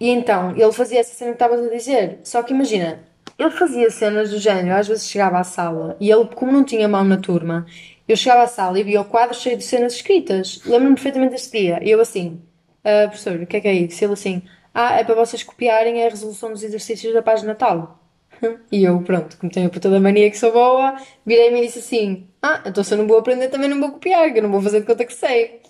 e 0.00 0.08
então, 0.10 0.50
ele 0.56 0.72
fazia 0.72 0.98
essa 0.98 1.14
cena 1.14 1.30
que 1.30 1.36
estavas 1.36 1.64
a 1.64 1.68
dizer. 1.70 2.18
Só 2.24 2.42
que 2.42 2.52
imagina, 2.52 3.04
ele 3.38 3.50
fazia 3.50 3.90
cenas 3.90 4.30
do 4.30 4.38
género. 4.38 4.74
Às 4.76 4.88
vezes 4.88 5.08
chegava 5.08 5.38
à 5.38 5.44
sala 5.44 5.96
e 6.00 6.10
ele, 6.10 6.26
como 6.34 6.52
não 6.52 6.64
tinha 6.64 6.88
mão 6.88 7.04
na 7.04 7.16
turma, 7.18 7.66
eu 8.08 8.16
chegava 8.16 8.42
à 8.42 8.46
sala 8.46 8.78
e 8.78 8.82
via 8.82 9.00
o 9.00 9.04
quadro 9.04 9.36
cheio 9.36 9.56
de 9.56 9.64
cenas 9.64 9.94
escritas. 9.94 10.60
Lembro-me 10.64 10.94
perfeitamente 10.94 11.32
deste 11.32 11.58
dia. 11.58 11.78
E 11.82 11.90
eu 11.90 12.00
assim, 12.00 12.40
"Ah, 12.84 13.06
professor, 13.08 13.40
o 13.40 13.46
que 13.46 13.56
é 13.56 13.60
que 13.60 13.68
é 13.68 13.72
isso? 13.74 14.04
Ele 14.04 14.12
assim, 14.12 14.42
ah, 14.74 14.94
é 14.98 15.04
para 15.04 15.14
vocês 15.14 15.42
copiarem 15.42 16.04
a 16.04 16.08
resolução 16.10 16.50
dos 16.52 16.62
exercícios 16.62 17.12
da 17.14 17.22
página 17.22 17.54
tal. 17.54 17.98
E 18.70 18.84
eu, 18.84 19.00
pronto, 19.02 19.36
como 19.38 19.50
tenho 19.50 19.66
a 19.68 19.70
puta 19.70 19.88
da 19.90 19.98
mania 20.00 20.30
que 20.30 20.36
sou 20.38 20.52
boa, 20.52 20.96
virei-me 21.24 21.60
e 21.62 21.66
disse 21.66 21.78
assim: 21.78 22.28
Ah, 22.42 22.62
então 22.66 22.84
se 22.84 22.92
eu 22.94 22.98
não 22.98 23.06
vou 23.06 23.18
aprender, 23.18 23.48
também 23.48 23.68
não 23.70 23.80
vou 23.80 23.92
copiar, 23.92 24.30
que 24.32 24.38
eu 24.38 24.42
não 24.42 24.50
vou 24.52 24.60
fazer 24.60 24.80
de 24.80 24.86
conta 24.86 25.04
que 25.06 25.14
sei. 25.14 25.60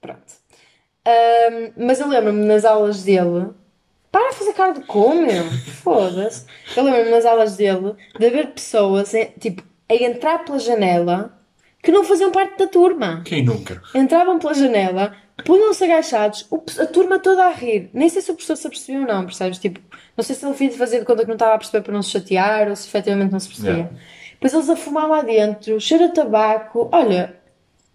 Pronto. 0.00 0.32
Ahm, 1.04 1.72
mas 1.76 2.00
eu 2.00 2.08
lembro-me 2.08 2.44
nas 2.44 2.64
aulas 2.64 3.02
dele. 3.02 3.50
Para 4.12 4.30
de 4.30 4.36
fazer 4.36 4.52
cara 4.52 4.72
de 4.74 4.80
como, 4.82 5.22
meu? 5.26 5.44
Foda-se. 5.82 6.44
Eu 6.76 6.84
lembro-me 6.84 7.10
nas 7.10 7.24
aulas 7.24 7.56
dele 7.56 7.94
de 8.18 8.26
haver 8.26 8.48
pessoas, 8.48 9.14
eh, 9.14 9.32
tipo, 9.40 9.62
a 9.90 9.94
entrar 9.94 10.44
pela 10.44 10.58
janela 10.58 11.36
que 11.82 11.90
não 11.90 12.04
faziam 12.04 12.30
parte 12.30 12.58
da 12.58 12.66
turma. 12.66 13.22
Quem 13.24 13.42
nunca? 13.44 13.82
Entravam 13.94 14.38
pela 14.38 14.54
janela, 14.54 15.16
punham-se 15.44 15.82
agachados, 15.82 16.46
a 16.78 16.86
turma 16.86 17.18
toda 17.18 17.44
a 17.46 17.50
rir. 17.52 17.90
Nem 17.92 18.08
sei 18.08 18.22
se 18.22 18.30
o 18.30 18.34
professor 18.34 18.56
se 18.56 18.66
apercebeu 18.66 19.00
ou 19.00 19.08
não, 19.08 19.24
percebes? 19.24 19.58
Tipo, 19.58 19.80
não 20.16 20.22
sei 20.22 20.36
se 20.36 20.44
ele 20.46 20.54
fez 20.54 20.76
fazer 20.76 21.00
de 21.00 21.04
conta 21.06 21.22
que 21.22 21.28
não 21.28 21.34
estava 21.34 21.54
a 21.54 21.58
perceber 21.58 21.82
para 21.82 21.92
não 21.94 22.02
se 22.02 22.10
chatear 22.10 22.68
ou 22.68 22.76
se 22.76 22.86
efetivamente 22.86 23.32
não 23.32 23.40
se 23.40 23.48
percebia. 23.48 23.72
Yeah. 23.72 23.90
Depois 24.34 24.52
eles 24.54 24.70
a 24.70 24.76
fumar 24.76 25.08
lá 25.08 25.22
dentro, 25.22 25.80
cheiro 25.80 26.04
a 26.04 26.08
tabaco. 26.10 26.88
Olha, 26.92 27.34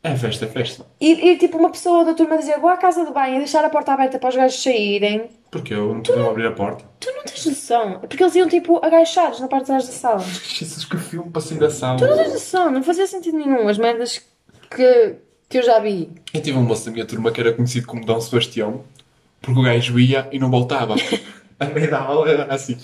É 0.03 0.15
festa, 0.15 0.45
é 0.45 0.47
festa. 0.47 0.86
e, 0.99 1.30
e 1.30 1.38
tipo 1.38 1.58
uma 1.58 1.69
pessoa 1.69 2.03
da 2.03 2.13
turma 2.13 2.38
dizer 2.38 2.60
vou 2.60 2.69
à 2.69 2.77
casa 2.77 3.06
de 3.06 3.12
banho 3.13 3.36
e 3.36 3.39
deixar 3.39 3.63
a 3.63 3.69
porta 3.69 3.93
aberta 3.93 4.17
para 4.19 4.30
os 4.30 4.36
gajos 4.36 4.62
saírem. 4.63 5.30
Porque 5.49 5.73
eu 5.73 5.93
não 5.93 6.01
podia 6.01 6.29
abrir 6.29 6.47
a 6.47 6.51
porta. 6.51 6.83
Tu 6.99 7.10
não 7.12 7.23
tens 7.23 7.45
noção. 7.45 7.99
Porque 8.01 8.21
eles 8.21 8.36
iam 8.36 8.49
tipo 8.49 8.83
agachados 8.83 9.39
na 9.39 9.47
parte 9.47 9.63
de 9.63 9.67
trás 9.67 9.88
da 9.88 9.93
sala. 9.93 10.19
Jesus, 10.43 10.86
que 10.86 10.97
filme 10.97 11.29
para 11.29 11.41
sair 11.41 11.60
da 11.60 11.69
sala. 11.69 11.97
Tu 11.97 12.05
não 12.05 12.17
tens 12.17 12.33
noção, 12.33 12.71
não 12.71 12.83
fazia 12.83 13.07
sentido 13.07 13.38
nenhum. 13.38 13.67
As 13.67 13.77
merdas 13.77 14.21
que, 14.69 15.15
que 15.47 15.57
eu 15.57 15.63
já 15.63 15.79
vi. 15.79 16.12
Eu 16.33 16.41
tive 16.41 16.57
um 16.57 16.63
moço 16.63 16.86
da 16.86 16.91
minha 16.91 17.05
turma 17.05 17.31
que 17.31 17.39
era 17.39 17.53
conhecido 17.53 17.88
como 17.88 18.05
Dom 18.05 18.19
Sebastião, 18.19 18.83
porque 19.41 19.60
o 19.60 19.63
gajo 19.63 19.97
ia 19.99 20.27
e 20.31 20.39
não 20.39 20.51
voltava. 20.51 20.95
A 21.60 21.65
meio 21.65 21.89
da 21.89 21.99
aula 21.99 22.29
era 22.29 22.53
assim: 22.53 22.77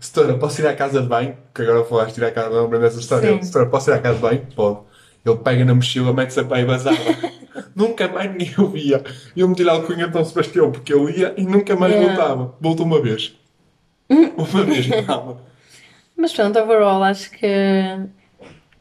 Setora, 0.00 0.38
posso 0.38 0.60
ir 0.60 0.66
à 0.66 0.74
casa 0.76 1.02
de 1.02 1.08
banho? 1.08 1.36
Que 1.52 1.62
agora 1.62 1.84
falaste 1.84 2.16
ir 2.18 2.24
à 2.24 2.30
casa 2.30 2.48
de 2.48 2.54
banho, 2.54 2.64
lembro 2.64 2.80
dessa 2.80 3.00
história. 3.00 3.42
Setora, 3.42 3.66
posso 3.66 3.90
ir 3.90 3.94
à 3.94 3.98
casa 3.98 4.14
de 4.14 4.20
banho? 4.20 4.46
Pode. 4.54 4.78
Ele 5.24 5.36
pega 5.36 5.64
na 5.64 5.74
mochila, 5.74 6.12
mete-se 6.12 6.40
a 6.40 6.44
pé 6.44 6.60
e 6.60 6.64
vazava. 6.64 6.96
nunca 7.76 8.08
mais 8.08 8.30
ninguém 8.30 8.54
o 8.58 8.68
via. 8.68 9.02
Eu 9.36 9.48
meti-lhe 9.48 9.68
a 9.68 9.72
alcunha 9.74 10.06
de 10.06 10.12
Dom 10.12 10.24
Sebastião, 10.24 10.72
porque 10.72 10.92
ele 10.94 11.18
ia 11.20 11.34
e 11.36 11.44
nunca 11.44 11.76
mais 11.76 11.92
Yeah. 11.92 12.14
voltava. 12.16 12.54
Voltou 12.60 12.86
uma 12.86 13.00
vez. 13.02 13.34
uma 14.08 14.64
vez 14.64 14.86
na 15.06 15.12
aula. 15.12 15.42
Mas 16.16 16.32
pronto, 16.32 16.58
overall, 16.58 17.02
acho 17.02 17.30
que. 17.30 17.46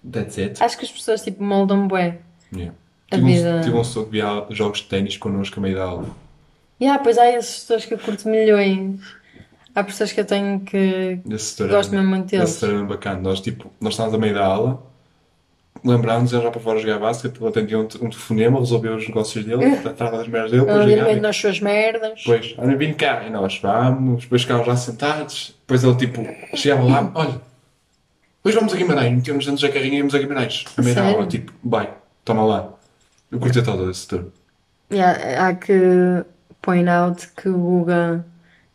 That's 0.09 0.37
it. 0.37 0.63
Acho 0.63 0.77
que 0.77 0.85
as 0.85 0.91
pessoas 0.91 1.21
tipo 1.21 1.43
moldam 1.43 1.87
bué. 1.87 2.19
Yeah. 2.53 2.73
A 3.11 3.15
Tive, 3.17 3.33
vida- 3.33 3.55
um, 3.57 3.61
tive 3.61 3.75
um 3.77 3.81
que 4.05 4.11
via 4.11 4.45
jogos 4.51 4.79
de 4.79 4.85
ténis 4.85 5.17
connosco 5.17 5.59
a 5.59 5.63
meio 5.63 5.75
da 5.75 5.83
aula. 5.83 6.05
E 6.79 6.87
ah, 6.87 6.99
pois 6.99 7.17
há 7.17 7.25
essas 7.25 7.59
pessoas 7.61 7.85
que 7.85 7.93
eu 7.93 7.99
curto 7.99 8.29
milhões. 8.29 9.01
Há 9.75 9.83
pessoas 9.83 10.11
que 10.11 10.19
eu 10.21 10.25
tenho 10.25 10.59
que. 10.61 11.19
Esse 11.29 11.45
setor 11.45 11.69
Gosto 11.69 11.91
mesmo 11.91 12.07
muito 12.09 12.27
deles. 12.29 12.49
Esse 12.49 12.59
setor 12.59 12.75
era 12.75 12.83
bacana. 12.85 13.19
Nós, 13.21 13.41
tipo, 13.41 13.71
nós 13.81 13.93
estávamos 13.93 14.15
a 14.15 14.21
meio 14.21 14.33
da 14.33 14.45
aula, 14.45 14.83
lembrámos, 15.83 16.33
ele 16.33 16.41
já 16.41 16.51
para 16.51 16.59
fora 16.59 16.79
jogar 16.79 16.99
basquete, 16.99 17.45
atendia 17.45 17.77
um, 17.79 17.83
um 17.83 18.09
telefonema, 18.09 18.59
resolveu 18.59 18.95
os 18.95 19.07
negócios 19.07 19.45
dele, 19.45 19.77
tratava 19.77 20.17
das 20.17 20.27
merdas 20.27 20.51
dele, 20.51 20.65
depois 20.65 20.85
ligava 20.85 21.15
nas 21.15 21.37
suas 21.37 21.59
merdas. 21.59 22.19
Depois, 22.25 22.55
olha, 22.57 22.77
vim 22.77 22.93
cá, 22.93 23.23
e 23.25 23.29
nós 23.29 23.59
vamos, 23.61 24.23
depois 24.23 24.41
ficávamos 24.41 24.67
lá 24.67 24.75
sentados, 24.75 25.55
depois 25.61 25.83
ele, 25.83 25.95
tipo, 25.95 26.25
chegava 26.55 26.83
lá, 26.83 27.11
olha, 27.15 27.41
hoje 28.43 28.55
vamos 28.55 28.73
a 28.73 28.77
Guimarães, 28.77 29.13
metíamos 29.15 29.45
dentro 29.45 29.61
da 29.61 29.73
carrinha 29.73 29.95
e 29.95 29.97
íamos 29.97 30.15
a 30.15 30.19
Guimarães, 30.19 30.65
a 30.77 30.83
Sério? 30.83 31.03
aula, 31.03 31.27
tipo, 31.27 31.51
vai, 31.63 31.93
toma 32.23 32.45
lá. 32.45 32.73
Eu 33.31 33.39
curti 33.39 33.61
todo 33.61 33.89
esse 33.89 34.01
setor. 34.01 34.31
Yeah, 34.91 35.47
há 35.47 35.53
que 35.53 36.25
point 36.61 36.89
out 36.89 37.27
que 37.37 37.47
o 37.47 37.57
Guga 37.57 38.25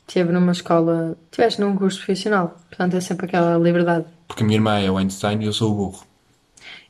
esteve 0.07 0.33
numa 0.33 0.53
escola. 0.53 1.17
Estiveste 1.25 1.61
num 1.61 1.77
curso 1.77 1.99
profissional. 1.99 2.57
Portanto, 2.69 2.97
é 2.97 3.01
sempre 3.01 3.27
aquela 3.27 3.57
liberdade. 3.59 4.07
Porque 4.29 4.43
a 4.43 4.47
minha 4.47 4.57
irmã 4.57 4.79
é 4.79 4.91
o 4.91 4.97
Einstein 4.97 5.43
e 5.43 5.47
eu 5.47 5.53
sou 5.53 5.73
o 5.73 5.75
burro. 5.75 6.07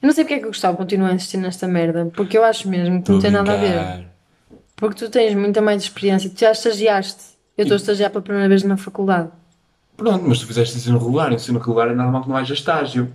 Eu 0.04 0.08
não 0.08 0.12
sei 0.12 0.24
porque 0.24 0.34
é 0.34 0.38
que 0.38 0.44
o 0.44 0.48
Gustavo 0.48 0.76
continua 0.76 1.08
a 1.08 1.14
insistir 1.14 1.38
nesta 1.38 1.66
merda. 1.66 2.10
Porque 2.14 2.36
eu 2.36 2.44
acho 2.44 2.68
mesmo 2.68 3.02
que 3.02 3.10
não 3.10 3.18
tem 3.18 3.30
nada 3.30 3.54
a 3.54 3.56
ver. 3.56 4.06
Porque 4.76 5.02
tu 5.02 5.10
tens 5.10 5.34
muita 5.34 5.62
mais 5.62 5.82
experiência. 5.82 6.28
Tu 6.28 6.40
já 6.40 6.52
estagiaste. 6.52 7.24
Eu 7.56 7.62
estou 7.62 7.76
a 7.76 7.78
estagiar 7.78 8.10
pela 8.10 8.20
primeira 8.20 8.46
vez 8.46 8.62
na 8.64 8.76
faculdade. 8.76 9.30
Pronto, 9.96 10.22
mas 10.28 10.40
tu 10.40 10.46
fizeste 10.46 10.76
ensino 10.76 10.98
regular, 10.98 11.32
ensino 11.32 11.58
regular 11.58 11.88
é 11.88 11.94
normal 11.94 12.22
que 12.22 12.28
não 12.28 12.36
haja 12.36 12.52
estágio. 12.52 13.10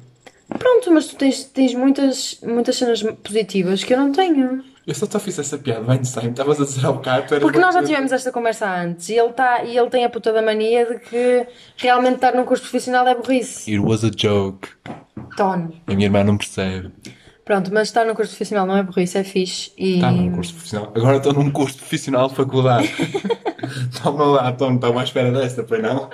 Pronto, 0.47 0.91
mas 0.91 1.05
tu 1.05 1.15
tens, 1.15 1.43
tens 1.43 1.75
muitas, 1.75 2.39
muitas 2.41 2.75
cenas 2.75 3.03
positivas 3.03 3.83
que 3.83 3.93
eu 3.93 3.99
não 3.99 4.11
tenho. 4.11 4.63
Eu 4.87 4.95
só 4.95 5.05
te 5.05 5.19
fiz 5.19 5.37
essa 5.37 5.59
piada 5.59 5.83
do 5.83 5.91
Einstein, 5.91 6.31
estavas 6.31 6.59
a 6.59 6.65
dizer 6.65 6.83
ao 6.83 6.99
eras 7.05 7.39
Porque 7.39 7.59
nós 7.59 7.75
já 7.75 7.83
tivemos 7.83 8.11
esta 8.11 8.31
conversa 8.31 8.67
antes 8.67 9.09
e 9.09 9.13
ele, 9.13 9.31
tá, 9.33 9.63
e 9.63 9.77
ele 9.77 9.89
tem 9.91 10.03
a 10.03 10.09
puta 10.09 10.33
da 10.33 10.41
mania 10.41 10.83
de 10.87 10.97
que 10.97 11.45
realmente 11.77 12.15
estar 12.15 12.33
num 12.33 12.43
curso 12.43 12.63
profissional 12.63 13.07
é 13.07 13.13
burrice. 13.13 13.71
It 13.71 13.79
was 13.79 14.03
a 14.03 14.09
joke. 14.09 14.67
Tone. 15.35 15.81
A 15.87 15.93
minha 15.93 16.05
irmã 16.07 16.23
não 16.23 16.37
percebe. 16.37 16.91
Pronto, 17.45 17.73
mas 17.73 17.87
estar 17.87 18.05
num 18.05 18.13
curso 18.13 18.31
profissional 18.31 18.67
não 18.67 18.77
é 18.77 18.83
burrice, 18.83 19.17
é 19.17 19.23
fixe. 19.23 19.71
E... 19.75 19.95
Estava 19.95 20.11
num 20.15 20.31
curso 20.31 20.53
profissional. 20.53 20.91
Agora 20.95 21.17
estou 21.17 21.33
num 21.33 21.49
curso 21.51 21.77
profissional 21.77 22.27
de 22.29 22.35
faculdade. 22.35 22.89
Toma 24.03 24.23
lá, 24.25 24.49
então, 24.49 24.75
estava 24.75 25.01
à 25.01 25.03
espera 25.03 25.31
desta, 25.31 25.63
foi 25.65 25.81
não? 25.81 26.09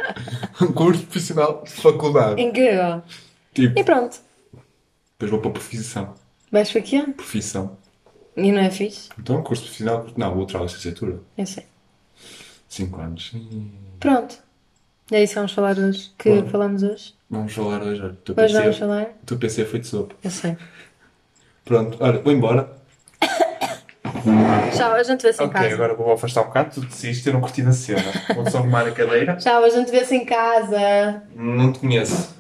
Um 0.62 0.72
curso 0.72 1.04
profissional 1.04 1.64
de 1.64 1.72
faculdade. 1.72 2.42
Incrível. 2.42 3.04
Tipo, 3.54 3.78
E 3.80 3.84
pronto. 3.84 4.18
depois 5.14 5.32
vou 5.32 5.40
para 5.42 5.50
a 5.50 5.54
profissão. 5.54 6.14
Vais 6.52 6.72
para 6.72 6.80
aqui? 6.80 7.02
Profissão. 7.14 7.78
E 8.38 8.52
não 8.52 8.60
é 8.62 8.70
fixe? 8.70 9.10
Então, 9.20 9.42
curso 9.44 9.64
profissional. 9.64 10.06
Não, 10.16 10.38
outra 10.38 10.60
licenciatura. 10.60 11.20
Eu 11.38 11.46
sei. 11.46 11.66
5 12.70 13.02
anos. 13.02 13.32
Ih, 13.34 13.72
Pronto. 14.00 14.38
É 15.12 15.22
isso 15.24 15.34
que 15.34 15.40
vamos 15.40 15.52
falar 15.54 15.78
hoje. 15.78 16.12
Que 16.18 16.42
Bom. 16.42 16.50
falamos 16.50 16.82
hoje. 16.84 17.14
Vamos 17.30 17.54
falar 17.54 17.82
hoje. 17.82 18.02
olha, 18.02 18.12
Hoje 18.12 18.34
PC, 18.36 18.62
vamos 18.62 18.78
falar. 18.78 19.04
o 19.22 19.26
teu 19.26 19.38
PC 19.38 19.66
foi 19.66 19.80
de 19.80 19.88
sopa. 19.88 20.16
Eu 20.24 20.30
sei. 20.32 20.56
Pronto, 21.64 21.98
olha, 22.00 22.20
vou 22.22 22.32
embora. 22.32 22.70
Tchau, 24.76 24.94
a 24.94 25.04
gente 25.04 25.22
vê-se 25.24 25.42
em 25.42 25.46
Ok, 25.46 25.60
casa. 25.62 25.74
agora 25.74 25.94
vou 25.96 26.12
afastar 26.14 26.42
um 26.42 26.46
bocado, 26.46 26.72
tu 26.76 26.82
desiste, 26.82 27.28
eu 27.28 27.34
não 27.34 27.42
curti 27.42 27.62
da 27.64 27.72
cena. 27.72 28.04
Vou 28.36 28.50
só 28.50 28.60
arrumar 28.60 28.82
a 28.88 28.92
cadeira. 28.92 29.36
Tchau, 29.38 29.64
a 29.64 29.70
gente 29.70 29.90
vê-se 29.92 30.16
em 30.16 30.26
casa. 30.26 31.24
Não 31.36 31.72
te 31.74 31.80
conheço. 31.80 32.36